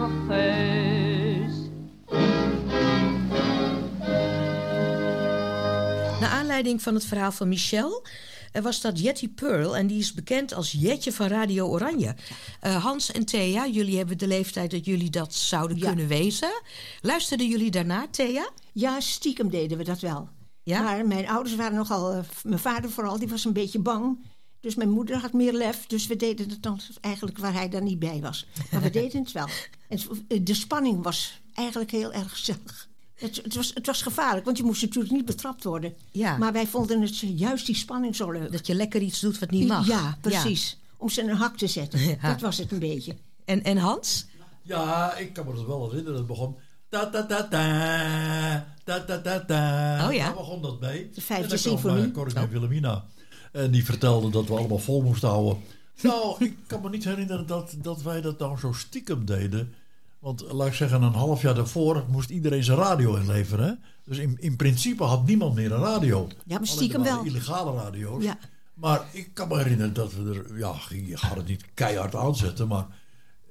Naar 6.20 6.30
aanleiding 6.30 6.82
van 6.82 6.94
het 6.94 7.06
verhaal 7.06 7.32
van 7.32 7.48
Michel 7.48 8.06
eh, 8.52 8.62
was 8.62 8.82
dat 8.82 9.00
Jetty 9.00 9.30
Pearl. 9.30 9.78
En 9.78 9.88
die 9.88 10.00
is 10.00 10.14
bekend 10.14 10.54
als 10.54 10.72
Jetje 10.72 11.12
van 11.12 11.28
Radio 11.28 11.68
Oranje. 11.68 12.16
Eh, 12.60 12.84
Hans 12.84 13.12
en 13.12 13.26
Thea, 13.26 13.68
jullie 13.68 13.98
hebben 13.98 14.18
de 14.18 14.28
leeftijd 14.28 14.72
dat 14.72 14.86
jullie 14.86 15.10
dat 15.10 15.34
zouden 15.34 15.80
kunnen 15.80 16.08
wezen. 16.08 16.62
Luisterden 17.02 17.48
jullie 17.48 17.72
daarna, 17.72 18.08
Thea? 18.12 18.50
Ja, 18.74 19.00
stiekem 19.00 19.50
deden 19.50 19.78
we 19.78 19.84
dat 19.84 20.00
wel. 20.00 20.36
Maar 20.84 21.06
mijn 21.08 21.28
ouders 21.30 21.56
waren 21.56 21.76
nogal... 21.78 22.12
eh, 22.14 22.20
mijn 22.44 22.60
vader 22.60 22.90
vooral, 22.90 23.20
die 23.20 23.28
was 23.28 23.46
een 23.46 23.54
beetje 23.54 23.80
bang. 23.80 24.20
Dus 24.60 24.76
mijn 24.76 24.90
moeder 24.90 25.18
had 25.18 25.34
meer 25.34 25.54
lef. 25.54 25.86
Dus 25.86 26.08
we 26.08 26.16
deden 26.16 26.50
het 26.50 26.64
dan 26.64 26.80
eigenlijk 27.02 27.38
waar 27.38 27.54
hij 27.54 27.70
dan 27.70 27.84
niet 27.84 28.00
bij 28.00 28.20
was. 28.22 28.48
Maar 28.72 28.82
we 28.82 28.90
deden 28.90 29.22
het 29.22 29.32
wel. 29.32 29.48
En 29.90 30.00
het- 30.28 30.46
de 30.48 30.54
spanning 30.54 31.04
was 31.04 31.42
eigenlijk 31.54 31.92
heel 31.92 32.14
erg 32.14 32.30
gezellig. 32.32 32.88
Het, 33.16 33.36
het, 33.44 33.56
was, 33.56 33.72
het 33.74 33.86
was 33.86 34.02
gevaarlijk, 34.02 34.46
want 34.46 34.58
je 34.58 34.64
moest 34.64 34.82
natuurlijk 34.82 35.14
niet 35.14 35.26
betrapt 35.26 35.64
worden. 35.64 35.94
Ja. 36.12 36.38
Maar 36.38 36.54
wij 36.54 36.68
vonden 36.68 37.02
het 37.02 37.20
juist 37.20 37.66
die 37.66 37.76
spanning 37.76 38.16
zo 38.16 38.32
leuk. 38.32 38.52
Dat 38.52 38.68
je 38.68 38.76
lekker 38.76 39.02
iets 39.02 39.20
doet 39.20 39.40
wat 39.40 39.50
niet 39.52 39.68
mag. 39.68 39.88
Ja, 39.88 40.18
precies. 40.22 40.78
Om 40.98 41.10
ze 41.10 41.22
in 41.22 41.30
een 41.30 41.36
hak 41.36 41.58
te 41.58 41.68
zetten. 41.68 42.00
Ja. 42.22 42.30
Dat 42.32 42.42
was 42.42 42.58
het 42.58 42.72
een 42.72 42.80
beetje. 42.80 43.16
En, 43.46 43.64
en 43.64 43.78
Hans? 43.78 44.26
Ja, 44.62 45.16
ik 45.16 45.34
kan 45.34 45.46
me 45.46 45.54
dat 45.54 45.66
wel 45.66 45.90
herinneren. 45.90 46.18
Het 46.18 46.28
begon... 46.28 46.56
Ta 46.90 47.10
ta 47.10 47.26
ta 47.26 47.48
ta, 47.48 48.66
ta 48.84 49.00
ta 49.06 49.22
ta 49.22 49.40
ta. 49.46 50.08
Oh 50.08 50.14
ja. 50.14 50.26
Daar 50.26 50.34
begon 50.34 50.62
dat 50.62 50.80
mee. 50.80 51.10
De 51.14 51.22
vijfde 51.22 51.44
En 51.44 51.50
dan 51.50 51.60
kwam, 51.60 51.80
symfonie. 51.80 52.04
eh, 52.06 52.14
Corrie 52.14 52.48
Wilhelmina. 52.50 53.06
En 53.52 53.72
die 53.72 53.86
vertelde 53.86 54.30
dat 54.30 54.48
we 54.48 54.54
allemaal 54.56 54.78
vol 54.80 55.02
moesten 55.02 55.30
houden. 55.30 55.58
Nou, 56.02 56.36
ik 56.46 56.58
kan 56.68 56.82
me 56.82 56.90
niet 56.90 57.04
herinneren 57.04 57.48
dat, 57.48 57.76
dat 57.82 58.02
wij 58.02 58.22
dat 58.22 58.40
nou 58.40 58.58
zo 58.58 58.72
stiekem 58.72 59.26
deden. 59.26 59.74
Want 60.20 60.52
laat 60.52 60.68
ik 60.68 60.74
zeggen, 60.74 61.02
een 61.02 61.14
half 61.14 61.42
jaar 61.42 61.56
daarvoor 61.56 62.04
moest 62.10 62.30
iedereen 62.30 62.64
zijn 62.64 62.78
radio 62.78 63.16
inleveren. 63.16 63.66
Hè? 63.68 63.74
Dus 64.04 64.18
in, 64.18 64.38
in 64.40 64.56
principe 64.56 65.04
had 65.04 65.26
niemand 65.26 65.56
meer 65.56 65.72
een 65.72 65.82
radio. 65.82 66.28
Ja, 66.46 66.58
maar 66.58 66.68
stiekem 66.68 67.04
wel. 67.04 67.24
illegale 67.24 67.74
radio's. 67.78 68.24
Ja. 68.24 68.38
Maar 68.74 69.02
ik 69.12 69.30
kan 69.34 69.48
me 69.48 69.58
herinneren 69.58 69.94
dat 69.94 70.14
we 70.14 70.34
er... 70.50 70.58
Ja, 70.58 70.74
je 70.90 71.18
gaat 71.18 71.36
het 71.38 71.48
niet 71.48 71.66
keihard 71.74 72.16
aanzetten, 72.16 72.68
maar 72.68 72.86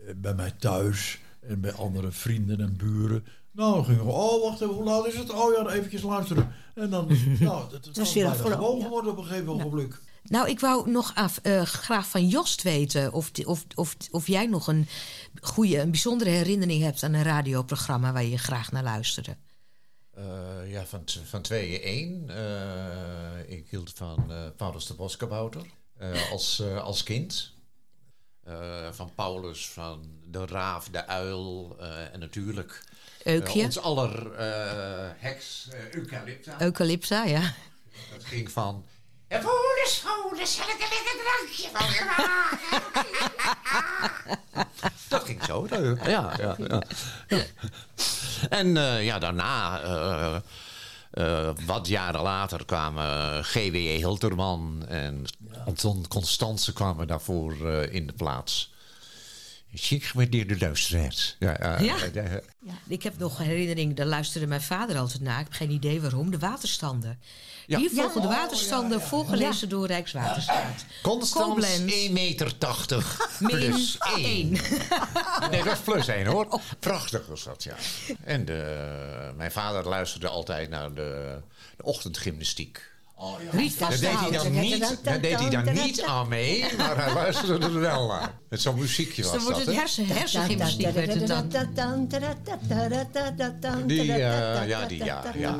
eh, 0.06 0.14
bij 0.16 0.34
mij 0.34 0.50
thuis 0.50 1.18
en 1.48 1.60
bij 1.60 1.72
andere 1.72 2.10
vrienden 2.10 2.60
en 2.60 2.76
buren. 2.76 3.24
Nou, 3.52 3.74
dan 3.74 3.84
gingen 3.84 4.04
we, 4.04 4.10
oh, 4.10 4.42
wacht 4.42 4.60
even, 4.60 4.74
hoe 4.74 4.84
laat 4.84 5.06
is 5.06 5.16
het? 5.16 5.30
Oh 5.30 5.52
ja, 5.52 5.62
dan 5.62 5.72
eventjes 5.72 6.02
luisteren. 6.02 6.52
En 6.74 6.90
dan, 6.90 7.06
nou, 7.40 7.62
het, 7.62 7.72
het 7.72 7.86
is 7.86 7.96
was 7.96 8.12
weer 8.12 8.24
bijna 8.24 8.38
afgelopen, 8.38 8.64
gewoon 8.64 8.82
geworden 8.82 9.10
op 9.10 9.18
een 9.18 9.24
gegeven 9.24 9.48
ogenblik. 9.48 10.00
Nou, 10.24 10.48
ik 10.48 10.60
wou 10.60 10.90
nog 10.90 11.14
af, 11.14 11.38
eh, 11.42 11.62
graag 11.62 12.08
van 12.08 12.28
Jost 12.28 12.62
weten 12.62 13.12
of, 13.12 13.30
of, 13.44 13.64
of, 13.74 13.96
of 14.10 14.26
jij 14.26 14.46
nog 14.46 14.66
een 14.66 14.86
goede, 15.40 15.80
een 15.80 15.90
bijzondere 15.90 16.30
herinnering 16.30 16.82
hebt 16.82 17.02
aan 17.02 17.12
een 17.12 17.22
radioprogramma 17.22 18.12
waar 18.12 18.24
je 18.24 18.38
graag 18.38 18.72
naar 18.72 18.82
luisterde. 18.82 19.36
Eh, 20.10 20.70
ja, 20.70 20.86
van, 20.86 21.02
van 21.24 21.42
tweeën 21.42 21.80
één. 21.80 22.28
Eh, 22.28 23.56
ik 23.56 23.66
hield 23.70 23.92
van 23.94 24.32
eh, 24.32 24.36
Paulus 24.56 24.86
de 24.86 24.94
Boskabouter 24.94 25.66
eh, 25.96 26.30
als, 26.30 26.60
eh, 26.60 26.82
als 26.82 27.02
kind. 27.02 27.54
Eh, 28.46 28.54
van 28.92 29.12
Paulus, 29.14 29.68
van 29.68 30.10
de 30.24 30.46
raaf, 30.46 30.88
de 30.88 31.06
uil 31.06 31.76
eh, 31.80 32.12
en 32.12 32.18
natuurlijk 32.20 32.82
eh, 33.22 33.34
Eukje. 33.34 33.62
ons 33.64 33.78
aller 33.78 34.32
eh, 34.34 35.10
heks 35.16 35.68
Eucalypta. 35.92 36.60
Eucalypta, 36.60 37.24
ja. 37.24 37.40
Dat 38.12 38.24
ging 38.24 38.50
van... 38.50 38.84
En 39.28 39.42
voor 39.42 39.52
de 39.52 39.84
schone 39.88 40.46
zal 40.46 40.68
ik 40.68 40.74
een 40.74 40.88
lekker 40.90 41.16
drankje 41.24 41.68
van 41.72 41.86
je 41.92 42.04
maken. 42.16 42.84
Dat 45.08 45.24
ging 45.24 45.44
zo. 45.44 45.66
dat- 45.66 45.98
Ja, 46.06 46.34
ja, 46.38 46.56
ja. 46.68 46.82
ja. 47.28 47.42
En 48.48 48.76
eh, 48.76 49.04
ja, 49.04 49.18
daarna, 49.18 49.80
eh, 51.10 51.48
eh, 51.48 51.54
wat 51.66 51.88
jaren 51.88 52.22
later, 52.22 52.64
kwamen 52.64 53.44
G.W. 53.44 53.76
Hilterman 53.76 54.86
en 54.88 55.24
Anton 55.66 56.04
Constance 56.08 56.72
kwamen 56.72 57.06
daarvoor 57.06 57.68
eh, 57.68 57.94
in 57.94 58.06
de 58.06 58.12
plaats. 58.12 58.74
Chic 59.78 60.04
gewaardeerde 60.04 60.56
luisteraars. 60.58 61.36
Ja, 61.38 61.56
ja, 61.80 61.96
Ja. 62.12 62.24
ik 62.88 63.02
heb 63.02 63.18
nog 63.18 63.38
een 63.38 63.44
herinnering, 63.44 63.96
daar 63.96 64.06
luisterde 64.06 64.46
mijn 64.46 64.62
vader 64.62 64.98
altijd 64.98 65.20
naar. 65.20 65.38
Ik 65.38 65.44
heb 65.44 65.52
geen 65.52 65.70
idee 65.70 66.00
waarom. 66.00 66.30
De 66.30 66.38
waterstanden. 66.38 67.18
Ja. 67.66 67.78
Hier 67.78 67.90
volgen 67.90 68.20
de 68.22 68.28
Ja. 68.28 68.34
waterstanden 68.34 69.00
voorgelezen 69.00 69.68
door 69.68 69.86
Rijkswaterstaat. 69.86 70.84
Constans 71.02 71.46
Koblenz. 71.48 71.92
1,80 72.06 72.12
meter 72.12 72.54
plus 73.38 73.98
1. 74.16 74.24
één. 74.24 74.50
Nee, 75.50 75.62
dat 75.62 75.72
is 75.72 75.78
plus 75.84 76.08
1 76.08 76.26
hoor. 76.26 76.60
Prachtig 76.80 77.26
was 77.26 77.44
dat, 77.44 77.62
ja. 77.64 77.74
En 78.24 78.44
de, 78.44 79.32
mijn 79.36 79.52
vader 79.52 79.88
luisterde 79.88 80.28
altijd 80.28 80.70
naar 80.70 80.94
de, 80.94 81.38
de 81.76 81.82
ochtendgymnastiek. 81.82 82.94
Oh, 83.18 83.42
ja. 83.42 83.50
Riet 83.50 83.78
Daar 83.78 83.90
deed, 83.90 84.00
hij 84.00 84.30
dan 84.30 84.52
niet, 84.52 84.98
daar 85.02 85.20
deed 85.20 85.40
hij 85.40 85.50
dan 85.50 85.74
niet 85.74 86.02
aan 86.02 86.28
mee, 86.28 86.76
maar 86.76 87.04
hij 87.04 87.14
luisterde 87.14 87.66
er 87.66 87.80
wel 87.80 88.06
naar. 88.06 88.38
Met 88.48 88.60
zo'n 88.60 88.78
muziekje 88.78 89.22
was 89.22 89.32
dan 89.32 89.42
wordt 89.42 89.58
dat, 89.58 89.66
het 89.66 89.76
hersen, 89.76 90.06
hersengymnastiek 90.06 90.90
werd 90.90 91.14
het 91.14 91.26
dan. 93.62 93.86
Die, 93.86 94.12
eh, 94.12 94.68
ja, 94.68 94.86
die, 94.86 95.04
ja, 95.04 95.24
ja. 95.34 95.58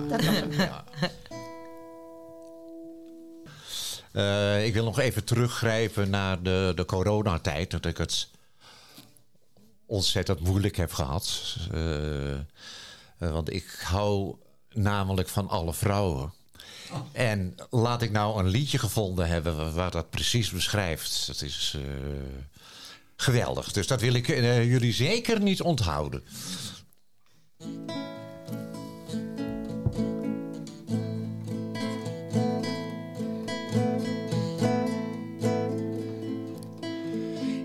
Eh, 4.17 4.67
ik 4.67 4.73
wil 4.73 4.85
nog 4.85 4.99
even 4.99 5.25
teruggrijpen 5.25 6.11
naar 6.11 6.43
de, 6.43 6.73
de 6.75 6.85
coronatijd. 6.85 7.71
Dat 7.71 7.85
ik 7.87 7.97
het 7.97 8.29
ontzettend 9.87 10.41
moeilijk 10.41 10.77
heb 10.77 10.93
gehad. 10.93 11.57
Eh, 11.73 12.33
eh, 12.33 12.41
want 13.19 13.53
ik 13.53 13.79
hou 13.83 14.37
namelijk 14.73 15.29
van 15.29 15.49
alle 15.49 15.75
vrouwen. 15.75 16.33
En 17.13 17.55
laat 17.71 18.03
ik 18.03 18.11
nou 18.11 18.39
een 18.39 18.49
liedje 18.49 18.79
gevonden 18.79 19.29
hebben 19.29 19.75
waar, 19.75 19.91
dat 19.91 20.11
precies 20.11 20.51
beschrijft. 20.51 21.27
Dat 21.27 21.43
is 21.43 21.77
eh, 21.77 21.83
geweldig. 23.17 23.73
Dus 23.73 23.87
dat 23.87 24.01
wil 24.01 24.15
ik 24.15 24.29
eh, 24.29 24.65
jullie 24.71 24.93
zeker 24.93 25.41
niet 25.41 25.63
onthouden. 25.63 26.23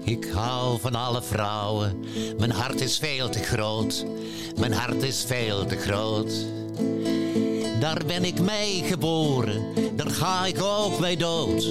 Ik 0.03 0.25
hou 0.33 0.79
van 0.79 0.95
alle 0.95 1.21
vrouwen. 1.21 2.05
Mijn 2.37 2.51
hart 2.51 2.81
is 2.81 2.97
veel 2.97 3.29
te 3.29 3.39
groot. 3.39 4.05
Mijn 4.59 4.73
hart 4.73 5.03
is 5.03 5.23
veel 5.23 5.65
te 5.65 5.77
groot. 5.77 6.31
Daar 7.81 8.01
ben 8.05 8.25
ik 8.25 8.39
mee 8.39 8.83
geboren. 8.83 9.63
Daar 9.95 10.09
ga 10.09 10.45
ik 10.45 10.61
ook 10.61 10.99
bij 10.99 11.15
dood. 11.15 11.67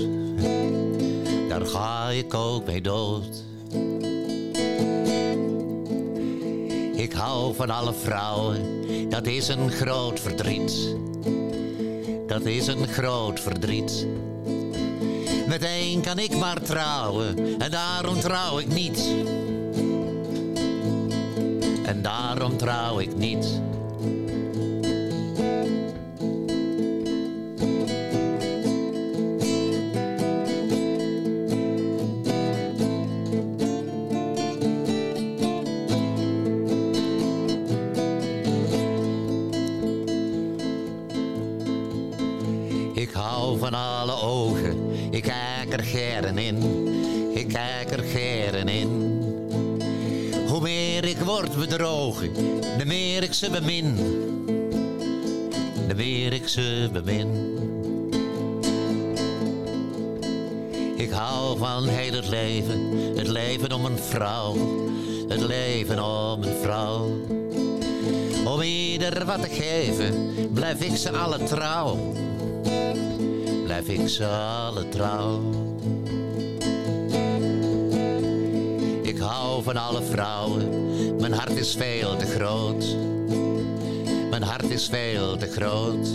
Daar 1.49 1.67
ga 1.67 2.09
ik 2.09 2.35
ook 2.35 2.65
bij 2.65 2.81
dood. 2.81 3.45
Ik 6.95 7.13
hou 7.13 7.55
van 7.55 7.71
alle 7.71 7.93
vrouwen. 7.93 8.61
Dat 9.09 9.27
is 9.27 9.49
een 9.49 9.71
groot 9.71 10.21
verdriet. 10.21 10.97
Dat 12.27 12.45
is 12.45 12.67
een 12.67 12.89
groot 12.89 13.41
verdriet. 13.41 14.07
Met 15.47 15.63
één 15.63 16.01
kan 16.01 16.19
ik 16.19 16.37
maar 16.37 16.63
trouwen 16.63 17.59
en 17.59 17.71
daarom 17.71 18.21
trouw 18.21 18.59
ik 18.59 18.69
niet. 18.69 19.09
En 21.85 22.03
daarom 22.03 22.57
trouw 22.57 22.99
ik 22.99 23.17
niet. 23.17 23.61
Van 43.71 43.81
alle 43.81 44.13
ogen, 44.23 44.93
ik 45.11 45.23
kijk 45.23 45.73
er 45.73 45.85
geren 45.85 46.39
in, 46.39 46.89
ik 47.35 47.49
kijk 47.49 47.91
er 47.91 48.03
geren 48.03 48.69
in. 48.69 48.89
Hoe 50.49 50.61
meer 50.61 51.05
ik 51.05 51.17
word 51.17 51.57
bedrogen, 51.57 52.33
de 52.79 52.85
meer 52.87 53.23
ik 53.23 53.33
ze 53.33 53.51
bemin. 53.51 53.95
De 55.89 55.95
meer 55.95 56.33
ik 56.33 56.49
ze 56.49 56.89
bemin. 56.93 57.59
Ik 60.97 61.11
hou 61.11 61.59
van 61.59 61.89
heel 61.89 62.13
het 62.13 62.29
leven, 62.29 62.81
het 63.17 63.29
leven 63.29 63.73
om 63.73 63.85
een 63.85 63.99
vrouw, 63.99 64.57
het 65.29 65.41
leven 65.41 66.05
om 66.05 66.43
een 66.43 66.57
vrouw. 66.63 67.07
Om 68.45 68.63
ieder 68.63 69.25
wat 69.25 69.43
te 69.43 69.49
geven, 69.49 70.33
blijf 70.53 70.81
ik 70.81 70.97
ze 70.97 71.11
alle 71.11 71.45
trouw. 71.45 71.99
Blijf 73.71 73.89
ik 73.89 74.09
ze 74.09 74.27
alle 74.27 74.89
trouw. 74.89 75.41
Ik 79.03 79.19
hou 79.19 79.63
van 79.63 79.77
alle 79.77 80.03
vrouwen, 80.03 81.17
mijn 81.21 81.33
hart 81.33 81.51
is 81.51 81.75
veel 81.75 82.17
te 82.17 82.27
groot. 82.27 82.97
Mijn 84.31 84.43
hart 84.43 84.71
is 84.71 84.87
veel 84.87 85.37
te 85.37 85.47
groot. 85.47 86.09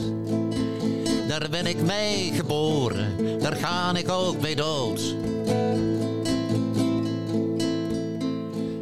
Daar 1.28 1.47
ben 1.49 1.66
ik 1.66 1.82
mee 1.82 2.32
geboren, 2.34 3.39
daar 3.39 3.56
ga 3.56 3.95
ik 3.95 4.10
ook 4.10 4.41
mee 4.41 4.56
dood. 4.56 5.16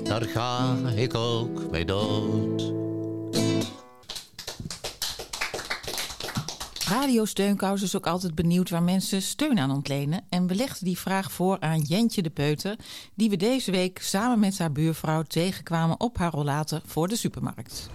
Daar 0.03 0.23
ga 0.23 0.75
ik 0.95 1.15
ook 1.15 1.71
mee 1.71 1.85
dood. 1.85 2.72
Radio 6.93 7.25
Steunkous 7.25 7.81
is 7.81 7.95
ook 7.95 8.07
altijd 8.07 8.35
benieuwd 8.35 8.69
waar 8.69 8.83
mensen 8.83 9.21
steun 9.21 9.59
aan 9.59 9.71
ontlenen. 9.71 10.21
En 10.29 10.47
we 10.47 10.55
legden 10.55 10.85
die 10.85 10.97
vraag 10.97 11.31
voor 11.31 11.59
aan 11.59 11.79
Jentje 11.79 12.21
de 12.21 12.29
Peuter, 12.29 12.75
die 13.13 13.29
we 13.29 13.37
deze 13.37 13.71
week 13.71 13.99
samen 14.01 14.39
met 14.39 14.59
haar 14.59 14.71
buurvrouw 14.71 15.21
tegenkwamen 15.21 15.99
op 15.99 16.17
haar 16.17 16.31
rollator 16.31 16.81
voor 16.85 17.07
de 17.07 17.15
supermarkt. 17.15 17.89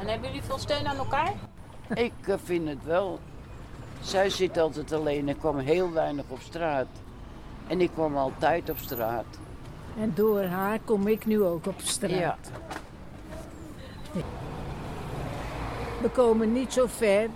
En 0.00 0.06
hebben 0.06 0.28
jullie 0.28 0.42
veel 0.42 0.58
steun 0.58 0.86
aan 0.86 0.96
elkaar? 0.96 1.34
Ik 1.94 2.12
eh, 2.26 2.34
vind 2.44 2.68
het 2.68 2.84
wel. 2.84 3.20
Zij 4.00 4.30
zit 4.30 4.58
altijd 4.58 4.92
alleen 4.92 5.28
en 5.28 5.38
kwam 5.38 5.58
heel 5.58 5.92
weinig 5.92 6.24
op 6.28 6.40
straat. 6.40 6.88
En 7.66 7.80
ik 7.80 7.90
kwam 7.90 8.16
altijd 8.16 8.70
op 8.70 8.78
straat. 8.78 9.38
En 9.98 10.12
door 10.14 10.42
haar 10.42 10.78
kom 10.84 11.06
ik 11.06 11.26
nu 11.26 11.42
ook 11.42 11.66
op 11.66 11.80
straat. 11.82 12.10
Ja. 12.10 12.38
We 16.02 16.10
komen 16.10 16.52
niet 16.52 16.72
zo 16.72 16.86
ver. 16.86 17.28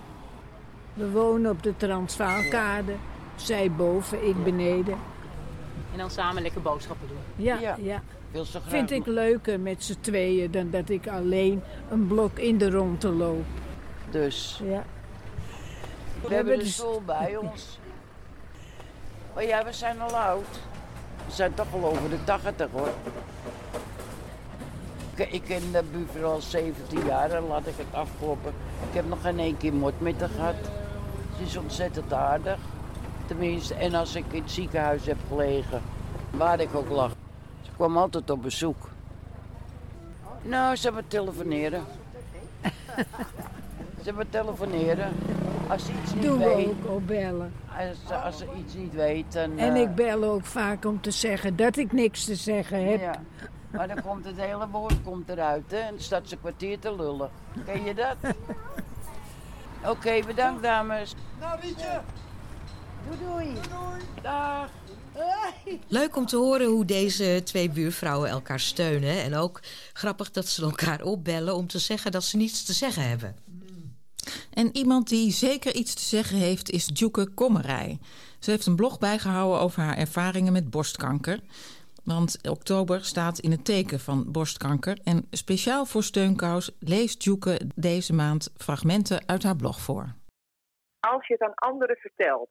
We 0.99 1.09
wonen 1.11 1.51
op 1.51 1.63
de 1.63 1.77
Transvaalkade. 1.77 2.93
Zij 3.35 3.71
boven, 3.71 4.27
ik 4.27 4.43
beneden. 4.43 4.97
En 5.91 5.97
dan 5.97 6.09
samen 6.11 6.41
lekker 6.41 6.61
boodschappen 6.61 7.07
doen. 7.07 7.45
Ja, 7.45 7.59
Ja. 7.59 7.75
ja. 7.81 8.01
Wil 8.31 8.45
ze 8.45 8.59
graag 8.59 8.69
Vind 8.69 8.91
ik 8.91 9.05
leuker 9.05 9.59
met 9.59 9.83
z'n 9.83 9.97
tweeën 10.01 10.51
dan 10.51 10.69
dat 10.69 10.89
ik 10.89 11.07
alleen 11.07 11.63
een 11.89 12.07
blok 12.07 12.39
in 12.39 12.57
de 12.57 12.69
rondte 12.69 13.09
loop. 13.09 13.45
Dus. 14.09 14.61
Ja. 14.63 14.83
We, 16.27 16.33
hebben 16.33 16.59
de 16.59 16.65
school 16.65 17.01
bij 17.05 17.35
ons. 17.51 17.79
Oh 19.35 19.41
ja, 19.41 19.65
we 19.65 19.73
zijn 19.73 20.01
al 20.01 20.17
oud. 20.17 20.59
We 21.25 21.31
zijn 21.31 21.53
toch 21.53 21.73
al 21.73 21.85
over 21.85 22.09
de 22.09 22.23
80 22.23 22.67
hoor. 22.71 22.89
Ik, 25.15 25.31
ik 25.31 25.41
ken 25.43 25.71
de 25.71 25.83
buurvrouw 25.91 26.31
al 26.31 26.41
17 26.41 27.05
jaar 27.05 27.31
en 27.31 27.47
laat 27.47 27.67
ik 27.67 27.73
het 27.77 27.93
afkloppen. 27.93 28.53
Ik 28.89 28.95
heb 28.95 29.07
nog 29.07 29.21
geen 29.21 29.39
één 29.39 29.57
keer 29.57 29.73
mot 29.73 29.99
met 29.99 30.19
haar 30.19 30.29
gehad. 30.29 30.55
Is 31.43 31.57
ontzettend 31.57 32.13
aardig. 32.13 32.57
Tenminste, 33.25 33.73
en 33.73 33.93
als 33.93 34.15
ik 34.15 34.25
in 34.31 34.41
het 34.41 34.51
ziekenhuis 34.51 35.05
heb 35.05 35.17
gelegen, 35.27 35.81
waar 36.31 36.59
ik 36.59 36.75
ook 36.75 36.89
lag. 36.89 37.11
Ze 37.61 37.69
kwam 37.75 37.97
altijd 37.97 38.29
op 38.29 38.41
bezoek. 38.41 38.89
Nou, 40.41 40.75
ze 40.75 40.85
hebben 40.85 41.07
telefoneren. 41.07 41.83
ze 44.01 44.03
hebben 44.03 44.29
telefoneren. 44.29 45.13
Als 45.67 45.85
ze 45.85 45.91
iets 46.03 46.13
niet 46.13 46.23
Doen 46.23 46.37
we 46.37 46.45
weet. 46.55 46.67
ook, 46.67 46.91
ook 46.91 47.05
bellen. 47.05 47.53
Als, 47.77 47.97
ze- 48.07 48.15
als 48.15 48.37
ze 48.37 48.47
iets 48.57 48.73
niet 48.73 48.93
weet, 48.93 49.31
dan... 49.33 49.57
En 49.57 49.75
eh, 49.75 49.81
ik 49.81 49.95
bel 49.95 50.23
ook 50.23 50.45
vaak 50.45 50.85
om 50.85 51.01
te 51.01 51.11
zeggen 51.11 51.55
dat 51.55 51.77
ik 51.77 51.91
niks 51.91 52.25
te 52.25 52.35
zeggen 52.35 52.89
heb. 52.89 52.99
Ja. 52.99 53.13
Maar 53.69 53.87
dan 53.87 54.01
komt 54.01 54.25
het 54.25 54.37
hele 54.37 54.67
woord 54.71 55.01
komt 55.03 55.29
eruit, 55.29 55.71
hè? 55.71 55.77
En 55.77 55.89
dan 55.89 55.99
staat 55.99 56.27
ze 56.29 56.37
kwartier 56.37 56.79
te 56.79 56.95
lullen. 56.95 57.29
Ken 57.65 57.83
je 57.83 57.93
dat? 57.93 58.15
Oké, 59.91 60.19
bedankt 60.25 60.61
dames. 60.63 61.15
Nou, 61.39 61.59
Rietje. 61.61 62.01
Doei 63.05 63.17
doei. 63.19 63.53
Dag. 64.21 64.69
Leuk 65.87 66.15
om 66.15 66.25
te 66.25 66.35
horen 66.35 66.67
hoe 66.67 66.85
deze 66.85 67.41
twee 67.43 67.69
buurvrouwen 67.69 68.29
elkaar 68.29 68.59
steunen. 68.59 69.23
En 69.23 69.35
ook 69.35 69.59
grappig 69.93 70.31
dat 70.31 70.47
ze 70.47 70.61
elkaar 70.61 71.01
opbellen 71.01 71.55
om 71.55 71.67
te 71.67 71.79
zeggen 71.79 72.11
dat 72.11 72.23
ze 72.23 72.37
niets 72.37 72.63
te 72.63 72.73
zeggen 72.73 73.09
hebben. 73.09 73.35
En 74.53 74.69
iemand 74.75 75.09
die 75.09 75.31
zeker 75.31 75.75
iets 75.75 75.93
te 75.93 76.01
zeggen 76.01 76.37
heeft 76.37 76.69
is 76.69 76.85
Djoeke 76.85 77.27
Kommerij. 77.27 77.99
Ze 78.39 78.51
heeft 78.51 78.65
een 78.65 78.75
blog 78.75 78.99
bijgehouden 78.99 79.59
over 79.59 79.81
haar 79.81 79.97
ervaringen 79.97 80.53
met 80.53 80.69
borstkanker. 80.69 81.39
Want 82.03 82.37
oktober 82.49 83.05
staat 83.05 83.39
in 83.39 83.51
het 83.51 83.65
teken 83.65 83.99
van 83.99 84.31
borstkanker. 84.31 84.99
En 85.03 85.25
speciaal 85.31 85.85
voor 85.85 86.03
Steunkous 86.03 86.69
leest 86.79 87.19
Djoeke 87.19 87.61
deze 87.75 88.13
maand 88.13 88.49
fragmenten 88.57 89.23
uit 89.25 89.43
haar 89.43 89.55
blog 89.55 89.81
voor. 89.81 90.17
Als 90.99 91.27
je 91.27 91.33
het 91.33 91.41
aan 91.41 91.53
anderen 91.53 91.95
vertelt. 91.95 92.49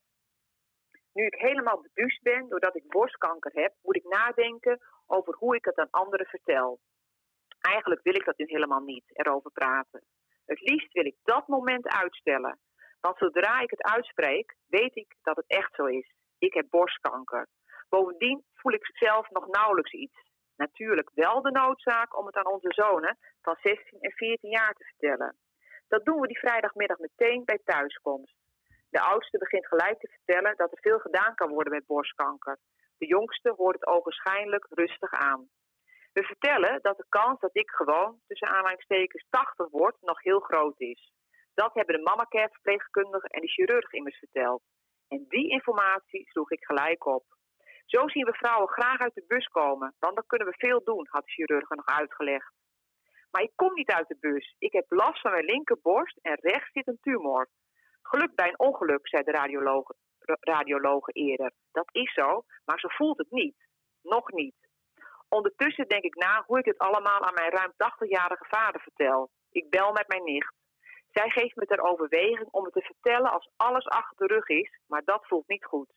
Nu 1.12 1.26
ik 1.26 1.34
helemaal 1.34 1.80
beduust 1.80 2.22
ben 2.22 2.48
doordat 2.48 2.76
ik 2.76 2.88
borstkanker 2.88 3.52
heb, 3.54 3.74
moet 3.82 3.96
ik 3.96 4.04
nadenken 4.04 4.78
over 5.06 5.34
hoe 5.34 5.56
ik 5.56 5.64
het 5.64 5.76
aan 5.76 5.90
anderen 5.90 6.26
vertel. 6.26 6.80
Eigenlijk 7.60 8.02
wil 8.02 8.14
ik 8.14 8.24
dat 8.24 8.38
nu 8.38 8.44
helemaal 8.48 8.80
niet, 8.80 9.04
erover 9.12 9.50
praten. 9.50 10.04
Het 10.46 10.60
liefst 10.60 10.92
wil 10.92 11.04
ik 11.04 11.16
dat 11.22 11.48
moment 11.48 11.86
uitstellen. 11.88 12.58
Want 13.00 13.18
zodra 13.18 13.60
ik 13.60 13.70
het 13.70 13.82
uitspreek, 13.82 14.56
weet 14.66 14.96
ik 14.96 15.16
dat 15.22 15.36
het 15.36 15.46
echt 15.46 15.74
zo 15.74 15.84
is. 15.84 16.14
Ik 16.38 16.54
heb 16.54 16.66
borstkanker. 16.68 17.48
Bovendien 17.88 18.44
voel 18.54 18.72
ik 18.72 18.90
zelf 18.92 19.30
nog 19.30 19.46
nauwelijks 19.46 19.92
iets. 19.92 20.26
Natuurlijk 20.56 21.10
wel 21.14 21.42
de 21.42 21.50
noodzaak 21.50 22.18
om 22.18 22.26
het 22.26 22.36
aan 22.36 22.52
onze 22.52 22.72
zonen 22.72 23.18
van 23.42 23.56
16 23.62 24.00
en 24.00 24.12
14 24.12 24.50
jaar 24.50 24.74
te 24.74 24.84
vertellen. 24.84 25.36
Dat 25.88 26.04
doen 26.04 26.20
we 26.20 26.26
die 26.26 26.38
vrijdagmiddag 26.38 26.98
meteen 26.98 27.44
bij 27.44 27.60
thuiskomst. 27.64 28.36
De 28.90 29.00
oudste 29.00 29.38
begint 29.38 29.66
gelijk 29.66 29.98
te 29.98 30.08
vertellen 30.08 30.56
dat 30.56 30.72
er 30.72 30.78
veel 30.80 30.98
gedaan 30.98 31.34
kan 31.34 31.48
worden 31.48 31.72
met 31.72 31.86
borstkanker. 31.86 32.58
De 32.98 33.06
jongste 33.06 33.54
hoort 33.56 33.74
het 33.74 33.86
ogenschijnlijk 33.86 34.66
rustig 34.70 35.12
aan. 35.12 35.48
We 36.12 36.22
vertellen 36.22 36.78
dat 36.82 36.96
de 36.96 37.06
kans 37.08 37.40
dat 37.40 37.56
ik 37.56 37.70
gewoon, 37.70 38.20
tussen 38.26 38.48
aanhalingstekens, 38.48 39.26
80 39.30 39.70
word, 39.70 39.96
nog 40.00 40.22
heel 40.22 40.40
groot 40.40 40.80
is. 40.80 41.12
Dat 41.54 41.74
hebben 41.74 41.96
de 41.96 42.02
mamacare 42.02 42.48
verpleegkundige 42.52 43.28
en 43.28 43.40
de 43.40 43.48
chirurg 43.48 43.92
immers 43.92 44.18
verteld. 44.18 44.62
En 45.08 45.24
die 45.28 45.50
informatie 45.50 46.30
sloeg 46.30 46.50
ik 46.50 46.64
gelijk 46.64 47.06
op. 47.06 47.24
Zo 47.84 48.08
zien 48.08 48.24
we 48.24 48.32
vrouwen 48.32 48.68
graag 48.68 48.98
uit 48.98 49.14
de 49.14 49.24
bus 49.26 49.46
komen, 49.46 49.94
want 49.98 50.14
dan 50.14 50.26
kunnen 50.26 50.46
we 50.46 50.54
veel 50.56 50.84
doen, 50.84 51.06
had 51.10 51.24
de 51.24 51.30
chirurg 51.30 51.68
nog 51.68 51.86
uitgelegd. 51.86 52.52
Maar 53.30 53.42
ik 53.42 53.52
kom 53.54 53.74
niet 53.74 53.90
uit 53.90 54.08
de 54.08 54.16
bus. 54.20 54.54
Ik 54.58 54.72
heb 54.72 54.84
last 54.88 55.20
van 55.20 55.30
mijn 55.30 55.44
linkerborst 55.44 56.18
en 56.22 56.38
rechts 56.40 56.72
zit 56.72 56.86
een 56.86 56.98
tumor. 57.00 57.48
Geluk 58.02 58.34
bij 58.34 58.48
een 58.48 58.58
ongeluk, 58.58 59.08
zei 59.08 59.22
de 59.22 59.30
radiologe, 59.30 59.94
radiologe 60.40 61.12
eerder. 61.12 61.52
Dat 61.72 61.88
is 61.92 62.12
zo, 62.12 62.44
maar 62.64 62.78
ze 62.78 62.90
voelt 62.90 63.18
het 63.18 63.30
niet. 63.30 63.56
Nog 64.02 64.32
niet. 64.32 64.56
Ondertussen 65.28 65.88
denk 65.88 66.02
ik 66.02 66.14
na 66.14 66.42
hoe 66.46 66.58
ik 66.58 66.64
het 66.64 66.78
allemaal 66.78 67.20
aan 67.20 67.34
mijn 67.34 67.50
ruim 67.50 67.72
80-jarige 67.72 68.44
vader 68.48 68.80
vertel. 68.80 69.30
Ik 69.50 69.70
bel 69.70 69.92
met 69.92 70.08
mijn 70.08 70.24
nicht. 70.24 70.52
Zij 71.08 71.30
geeft 71.30 71.56
me 71.56 71.66
ter 71.66 71.80
overweging 71.80 72.48
om 72.50 72.64
het 72.64 72.72
te 72.72 72.80
vertellen 72.80 73.30
als 73.30 73.50
alles 73.56 73.86
achter 73.86 74.26
de 74.26 74.34
rug 74.34 74.48
is, 74.48 74.78
maar 74.86 75.02
dat 75.04 75.26
voelt 75.26 75.48
niet 75.48 75.64
goed. 75.64 75.92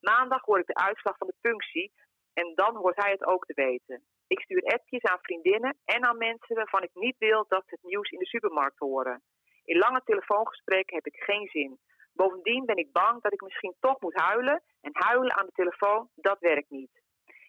Maandag 0.00 0.42
hoor 0.44 0.58
ik 0.58 0.66
de 0.66 0.74
uitslag 0.74 1.16
van 1.16 1.26
de 1.26 1.36
punctie 1.40 1.92
en 2.32 2.52
dan 2.54 2.76
hoort 2.76 3.02
hij 3.02 3.10
het 3.10 3.24
ook 3.24 3.44
te 3.44 3.54
weten. 3.54 4.04
Ik 4.26 4.40
stuur 4.40 4.62
appjes 4.62 5.02
aan 5.02 5.18
vriendinnen 5.22 5.76
en 5.84 6.04
aan 6.04 6.18
mensen 6.18 6.56
waarvan 6.56 6.82
ik 6.82 6.90
niet 6.94 7.18
wil 7.18 7.44
dat 7.48 7.62
ze 7.66 7.74
het 7.74 7.82
nieuws 7.82 8.10
in 8.10 8.18
de 8.18 8.26
supermarkt 8.26 8.78
horen. 8.78 9.22
In 9.64 9.78
lange 9.78 10.02
telefoongesprekken 10.04 10.94
heb 10.96 11.06
ik 11.06 11.22
geen 11.22 11.48
zin. 11.48 11.78
Bovendien 12.12 12.64
ben 12.64 12.76
ik 12.76 12.92
bang 12.92 13.22
dat 13.22 13.32
ik 13.32 13.42
misschien 13.42 13.74
toch 13.80 14.00
moet 14.00 14.20
huilen 14.20 14.62
en 14.80 14.90
huilen 14.92 15.36
aan 15.36 15.46
de 15.46 15.52
telefoon, 15.52 16.08
dat 16.14 16.38
werkt 16.38 16.70
niet. 16.70 17.02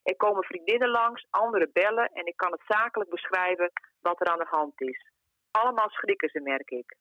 Er 0.04 0.16
komen 0.16 0.44
vriendinnen 0.44 0.90
langs, 0.90 1.28
anderen 1.30 1.70
bellen 1.74 2.10
en 2.14 2.26
ik 2.26 2.38
kan 2.38 2.52
het 2.52 2.62
zakelijk 2.68 3.10
beschrijven 3.10 3.72
wat 4.00 4.22
er 4.22 4.28
aan 4.28 4.40
de 4.40 4.48
hand 4.50 4.82
is. 4.82 5.12
Allemaal 5.52 5.90
schrikken 5.90 6.30
ze, 6.30 6.40
merk 6.40 6.70
ik. 6.70 6.98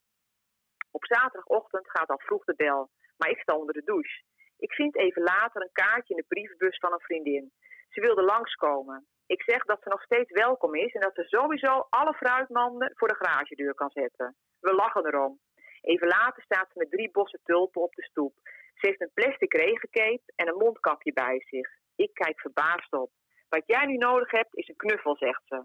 Op 0.90 1.06
zaterdagochtend 1.06 1.90
gaat 1.90 2.08
al 2.08 2.18
vroeg 2.18 2.44
de 2.44 2.54
bel, 2.54 2.90
maar 3.16 3.30
ik 3.30 3.38
sta 3.38 3.56
onder 3.56 3.74
de 3.74 3.84
douche. 3.84 4.22
Ik 4.58 4.72
vind 4.72 4.96
even 4.96 5.22
later 5.22 5.62
een 5.62 5.72
kaartje 5.72 6.14
in 6.14 6.20
de 6.20 6.28
brievenbus 6.28 6.78
van 6.78 6.92
een 6.92 7.00
vriendin. 7.00 7.52
Ze 7.88 8.00
wilde 8.00 8.22
langskomen 8.22 9.06
ik 9.26 9.42
zeg 9.42 9.64
dat 9.64 9.82
ze 9.82 9.88
nog 9.88 10.02
steeds 10.02 10.30
welkom 10.30 10.74
is 10.74 10.92
en 10.92 11.00
dat 11.00 11.14
ze 11.14 11.22
sowieso 11.22 11.86
alle 11.90 12.14
fruitmanden 12.14 12.92
voor 12.94 13.08
de 13.08 13.14
garagedeur 13.14 13.74
kan 13.74 13.90
zetten. 13.90 14.36
We 14.60 14.74
lachen 14.74 15.06
erom. 15.06 15.40
Even 15.80 16.06
later 16.06 16.42
staat 16.42 16.68
ze 16.72 16.78
met 16.78 16.90
drie 16.90 17.10
bossen 17.10 17.40
tulpen 17.44 17.82
op 17.82 17.94
de 17.94 18.02
stoep. 18.02 18.34
Ze 18.74 18.86
heeft 18.86 19.00
een 19.00 19.10
plastic 19.14 19.52
regencape 19.52 20.22
en 20.36 20.48
een 20.48 20.56
mondkapje 20.56 21.12
bij 21.12 21.40
zich. 21.46 21.68
Ik 21.96 22.14
kijk 22.14 22.40
verbaasd 22.40 22.92
op. 22.92 23.10
Wat 23.48 23.62
jij 23.66 23.86
nu 23.86 23.96
nodig 23.96 24.30
hebt 24.30 24.56
is 24.56 24.68
een 24.68 24.76
knuffel, 24.76 25.16
zegt 25.16 25.42
ze. 25.44 25.64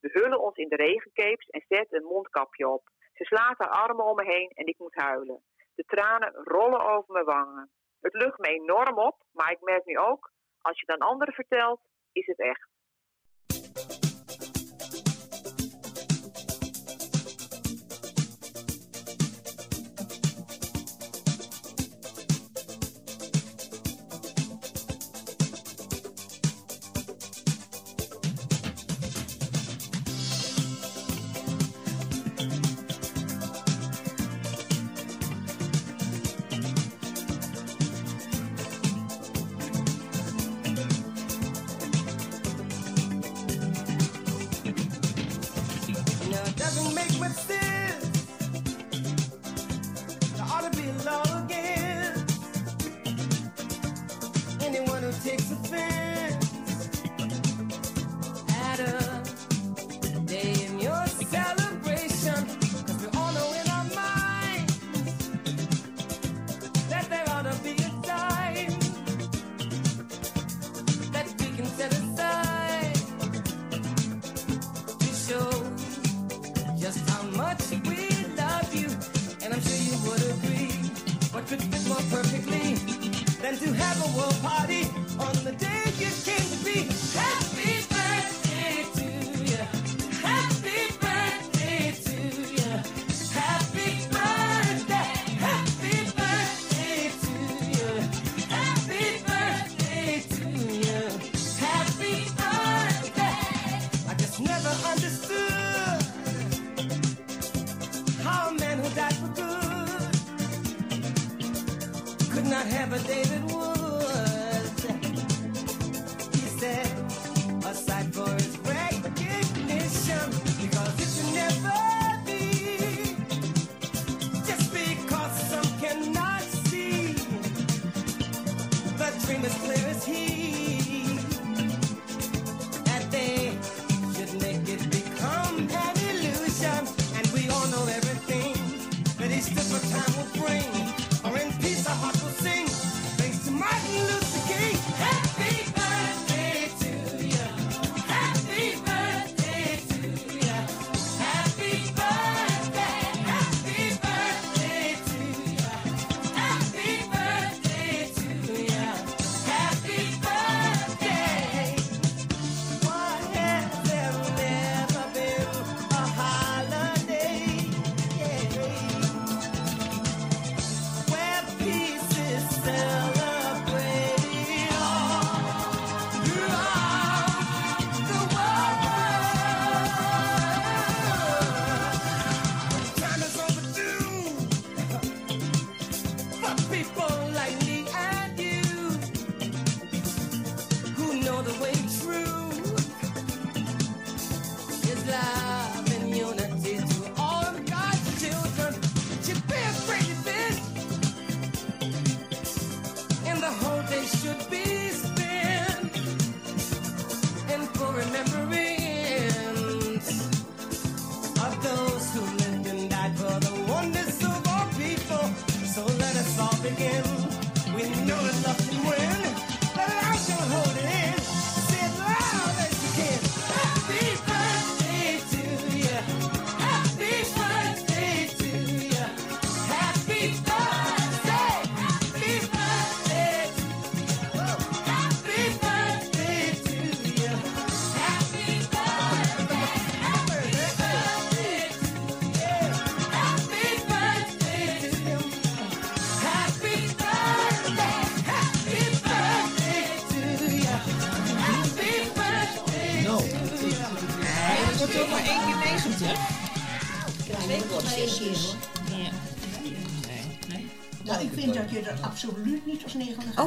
We 0.00 0.10
hullen 0.12 0.40
ons 0.40 0.56
in 0.56 0.68
de 0.68 0.76
regenkeeps 0.76 1.46
en 1.46 1.64
zetten 1.68 1.98
een 1.98 2.08
mondkapje 2.08 2.68
op. 2.68 2.88
Ze 3.14 3.24
slaat 3.24 3.58
haar 3.58 3.68
armen 3.68 4.04
om 4.04 4.16
me 4.16 4.24
heen 4.24 4.50
en 4.54 4.66
ik 4.66 4.78
moet 4.78 4.94
huilen. 4.94 5.42
De 5.74 5.84
tranen 5.84 6.32
rollen 6.34 6.80
over 6.80 7.12
mijn 7.12 7.24
wangen. 7.24 7.70
Het 8.00 8.14
lucht 8.14 8.38
me 8.38 8.48
enorm 8.48 8.98
op, 8.98 9.22
maar 9.32 9.50
ik 9.50 9.60
merk 9.60 9.84
nu 9.84 9.98
ook, 9.98 10.30
als 10.60 10.80
je 10.80 10.84
het 10.86 11.00
aan 11.00 11.08
anderen 11.08 11.34
vertelt, 11.34 11.80
is 12.12 12.26
het 12.26 12.38
echt. 12.40 12.68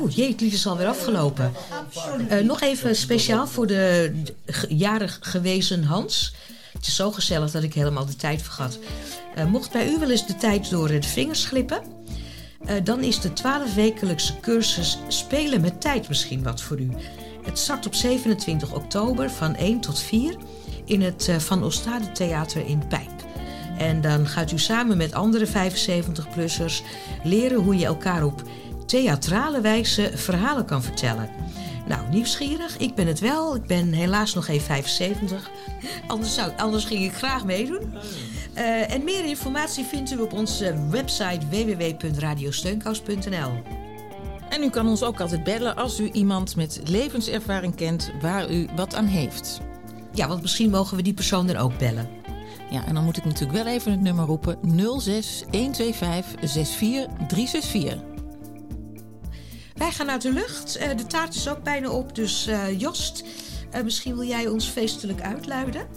Oh 0.01 0.11
jee, 0.11 0.31
het 0.31 0.41
lied 0.41 0.53
is 0.53 0.67
alweer 0.67 0.87
afgelopen. 0.87 1.51
Uh, 2.31 2.39
nog 2.39 2.61
even 2.61 2.95
speciaal 2.95 3.47
voor 3.47 3.67
de 3.67 4.11
jarig 4.69 5.19
gewezen 5.21 5.83
Hans. 5.83 6.33
Het 6.73 6.87
is 6.87 6.95
zo 6.95 7.11
gezellig 7.11 7.51
dat 7.51 7.63
ik 7.63 7.73
helemaal 7.73 8.05
de 8.05 8.15
tijd 8.15 8.41
vergat. 8.41 8.79
Eh, 9.35 9.45
mocht 9.45 9.71
bij 9.71 9.89
u 9.89 9.99
wel 9.99 10.09
eens 10.09 10.27
de 10.27 10.35
tijd 10.35 10.69
door 10.69 10.87
de 10.87 11.01
vingers 11.01 11.45
glippen, 11.45 11.81
eh, 12.65 12.75
dan 12.83 13.03
is 13.03 13.19
de 13.19 13.33
12-wekelijkse 13.33 14.39
cursus 14.39 14.97
Spelen 15.07 15.61
met 15.61 15.81
Tijd 15.81 16.07
misschien 16.07 16.43
wat 16.43 16.61
voor 16.61 16.79
u. 16.79 16.89
Het 17.43 17.59
start 17.59 17.85
op 17.85 17.95
27 17.95 18.73
oktober 18.73 19.29
van 19.29 19.55
1 19.55 19.79
tot 19.79 19.99
4 19.99 20.35
in 20.85 21.01
het 21.01 21.29
Van 21.37 21.63
Ostade 21.63 22.11
Theater 22.11 22.65
in 22.65 22.87
Pijp. 22.87 23.11
En 23.77 24.01
dan 24.01 24.27
gaat 24.27 24.51
u 24.51 24.59
samen 24.59 24.97
met 24.97 25.13
andere 25.13 25.45
75-plussers 25.47 26.83
leren 27.23 27.57
hoe 27.57 27.77
je 27.77 27.85
elkaar 27.85 28.23
op 28.23 28.43
theatrale 28.89 29.61
wijze 29.61 30.11
verhalen 30.15 30.65
kan 30.65 30.83
vertellen. 30.83 31.29
Nou, 31.87 32.09
nieuwsgierig. 32.09 32.77
Ik 32.77 32.95
ben 32.95 33.07
het 33.07 33.19
wel. 33.19 33.55
Ik 33.55 33.65
ben 33.65 33.93
helaas 33.93 34.33
nog 34.33 34.45
geen 34.45 34.61
75. 34.61 35.49
Anders, 36.07 36.33
zou, 36.33 36.51
anders 36.57 36.85
ging 36.85 37.03
ik 37.03 37.13
graag 37.13 37.45
meedoen. 37.45 37.93
Eh, 38.53 38.93
en 38.93 39.03
meer 39.03 39.25
informatie 39.25 39.83
vindt 39.83 40.11
u 40.11 40.17
op 40.17 40.33
onze 40.33 40.87
website 40.89 41.47
www.radiosteunkous.nl. 41.49 43.51
En 44.49 44.63
u 44.63 44.69
kan 44.69 44.87
ons 44.87 45.03
ook 45.03 45.19
altijd 45.19 45.43
bellen 45.43 45.75
als 45.75 45.99
u 45.99 46.09
iemand 46.11 46.55
met 46.55 46.81
levenservaring 46.85 47.75
kent 47.75 48.11
waar 48.21 48.51
u 48.51 48.67
wat 48.75 48.95
aan 48.95 49.05
heeft. 49.05 49.61
Ja, 50.13 50.27
want 50.27 50.41
misschien 50.41 50.69
mogen 50.69 50.97
we 50.97 51.03
die 51.03 51.13
persoon 51.13 51.47
dan 51.47 51.55
ook 51.55 51.77
bellen. 51.77 52.09
Ja, 52.69 52.85
en 52.85 52.93
dan 52.93 53.03
moet 53.03 53.17
ik 53.17 53.25
natuurlijk 53.25 53.63
wel 53.63 53.73
even 53.73 53.91
het 53.91 54.01
nummer 54.01 54.25
roepen: 54.25 54.57
06 54.99 55.43
125 55.51 56.39
64 56.39 57.07
364. 57.27 58.08
Wij 59.79 59.91
gaan 59.91 60.09
uit 60.09 60.21
de 60.21 60.31
lucht. 60.33 60.75
Eh, 60.75 60.97
de 60.97 61.05
taart 61.05 61.35
is 61.35 61.49
ook 61.49 61.63
bijna 61.63 61.89
op, 61.89 62.15
dus 62.15 62.47
eh, 62.47 62.79
Jost, 62.79 63.23
eh, 63.71 63.83
misschien 63.83 64.15
wil 64.15 64.27
jij 64.27 64.47
ons 64.47 64.65
feestelijk 64.65 65.21
uitluiden. 65.21 65.87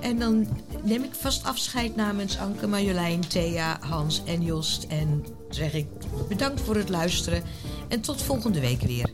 En 0.00 0.18
dan 0.18 0.46
neem 0.82 1.02
ik 1.02 1.14
vast 1.14 1.44
afscheid 1.44 1.96
namens 1.96 2.38
Anke, 2.38 2.66
Marjolein, 2.66 3.20
Thea, 3.28 3.78
Hans 3.80 4.22
en 4.24 4.42
Jost. 4.42 4.84
En 4.88 5.24
zeg 5.50 5.72
ik 5.74 5.86
bedankt 6.28 6.60
voor 6.60 6.76
het 6.76 6.88
luisteren 6.88 7.42
en 7.88 8.00
tot 8.00 8.22
volgende 8.22 8.60
week 8.60 8.80
weer. 8.80 9.10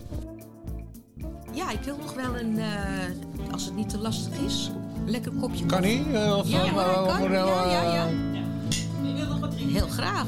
Ja, 1.53 1.71
ik 1.71 1.81
wil 1.83 1.97
nog 1.97 2.15
wel 2.15 2.37
een, 2.37 2.59
als 3.51 3.65
het 3.65 3.75
niet 3.77 3.89
te 3.89 3.99
lastig 3.99 4.39
is, 4.47 4.71
een 5.05 5.11
lekker 5.11 5.33
kopje 5.33 5.67
Kan 5.67 5.83
niet? 5.83 6.07
Of- 6.07 6.49
ja, 6.49 6.65
of- 6.65 7.19
kan. 7.19 7.33
ja, 7.33 7.71
ja, 7.73 7.95
ja. 7.95 8.09
Heel 9.73 9.89
graag. 9.89 10.27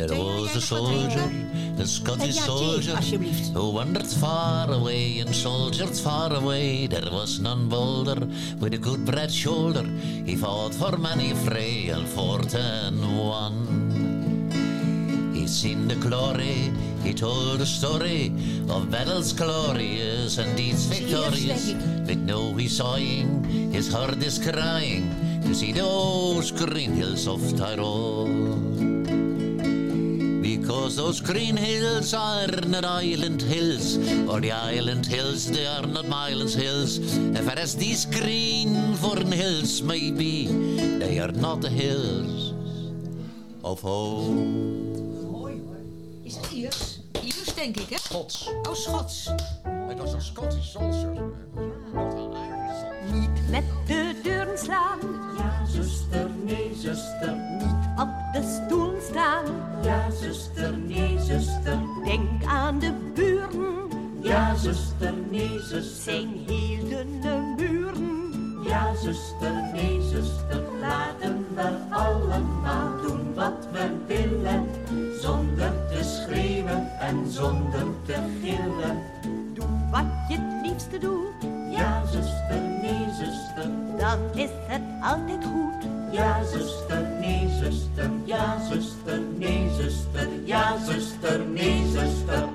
There 0.00 0.16
was 0.16 0.56
a 0.56 0.62
soldier, 0.62 1.30
a 1.78 1.86
Scottish 1.86 2.36
Ja, 2.36 2.46
soldier, 2.46 2.94
alsjeblieft. 2.96 3.52
who 3.52 3.72
wandered 3.72 4.06
far 4.06 4.72
away 4.72 5.18
and 5.18 5.34
soldiered 5.34 5.94
far 5.94 6.32
away. 6.32 6.86
There 6.86 7.10
was 7.12 7.38
none 7.38 7.68
bolder 7.68 8.26
with 8.58 8.72
a 8.72 8.78
good 8.78 9.04
broad 9.04 9.30
shoulder. 9.30 9.84
He 10.24 10.36
fought 10.36 10.72
for 10.72 10.96
many 10.96 11.32
a 11.32 11.34
fray 11.34 11.90
and 11.90 12.08
fought 12.08 12.54
and 12.54 12.98
won. 13.18 13.54
He 15.34 15.46
seen 15.46 15.86
the 15.86 15.96
glory, 15.96 16.72
he 17.02 17.12
told 17.12 17.58
the 17.58 17.66
story 17.66 18.32
of 18.70 18.90
battles 18.90 19.34
glorious 19.34 20.38
and 20.38 20.56
deeds 20.56 20.86
victorious. 20.86 21.74
But 22.06 22.16
no 22.16 22.54
he's 22.54 22.78
sighing, 22.78 23.44
his 23.70 23.92
heart 23.92 24.22
is 24.22 24.38
crying 24.38 25.12
to 25.42 25.54
see 25.54 25.72
those 25.72 26.52
green 26.52 26.94
hills 26.94 27.28
of 27.28 27.42
Tyrol. 27.58 28.49
Because 30.60 30.94
those 30.94 31.20
green 31.20 31.56
hills 31.56 32.12
are 32.14 32.46
not 32.66 32.84
island 32.84 33.42
hills, 33.42 33.96
or 34.28 34.40
the 34.40 34.52
island 34.52 35.06
hills, 35.06 35.50
they 35.50 35.66
are 35.66 35.86
not 35.86 36.04
Mylands 36.04 36.54
hills. 36.54 36.98
And 37.16 37.38
far 37.38 37.58
as 37.58 37.74
these 37.74 38.04
green 38.04 38.94
foreign 38.94 39.32
hills 39.32 39.82
may 39.82 40.10
be, 40.10 40.46
they 40.98 41.18
are 41.18 41.32
not 41.32 41.60
the 41.62 41.70
hills 41.70 42.52
of 43.64 43.80
home. 43.80 45.50
Is 46.24 46.36
het 46.36 46.50
Iers? 46.52 47.00
Iers 47.22 47.54
denk 47.54 47.76
ik, 47.76 47.88
hè? 47.88 47.98
Schots. 47.98 48.50
Oh, 48.68 48.74
Schots. 48.74 49.30
Het 49.88 49.98
was 49.98 50.12
een 50.12 50.22
Scottish 50.22 50.70
soldier. 50.70 51.32
Niet 53.12 53.50
met 53.50 53.64
de 53.86 54.20
deuren 54.22 54.58
slaan. 54.58 54.98
Ja, 55.38 55.66
zuster, 55.66 56.30
nee, 56.44 56.70
zuster. 56.74 57.36
Niet 57.58 57.79
op 58.00 58.08
de 58.32 58.42
stoel 58.42 58.94
staan. 59.10 59.44
Ja, 59.82 60.10
zuster, 60.10 60.78
nee, 60.78 61.18
zuster. 61.18 61.78
Denk 62.04 62.44
aan 62.44 62.78
de 62.78 62.92
buren. 63.14 63.88
Ja, 64.20 64.54
zuster, 64.54 65.14
nee, 65.30 65.58
zuster. 65.58 66.12
Zijn 66.12 66.28
heel 66.46 66.88
dunne 66.88 67.54
muren. 67.56 68.62
Ja, 68.62 68.94
zuster, 68.94 69.52
nee, 69.72 70.00
zuster. 70.00 70.62
Laten 70.80 71.46
we 71.54 71.76
allemaal 71.90 73.00
doen 73.02 73.34
wat 73.34 73.68
we 73.72 73.90
willen. 74.06 74.66
Zonder 75.20 75.72
te 75.88 76.04
schreeuwen 76.04 76.98
en 77.00 77.30
zonder 77.30 77.86
te 78.06 78.16
gillen. 78.42 79.02
Doe 79.54 79.66
wat 79.90 80.04
je 80.28 80.36
het 80.38 80.66
liefste 80.66 80.98
doet. 80.98 81.50
Ja, 81.70 82.06
zuster, 82.06 82.60
nee, 82.82 83.06
zuster. 83.18 83.70
Dan 83.98 84.18
is 84.34 84.50
het 84.66 84.82
altijd 85.00 85.44
goed 85.44 85.99
ja 86.12 86.42
zuster, 86.44 87.02
nee 87.20 87.48
zuster, 87.60 88.10
ja 88.26 88.58
zuster, 88.68 89.20
nee 89.38 89.68
zuster, 89.76 90.26
ja 90.44 90.76
zuster, 90.86 91.38
nee 91.38 91.84
zuster. 91.92 92.48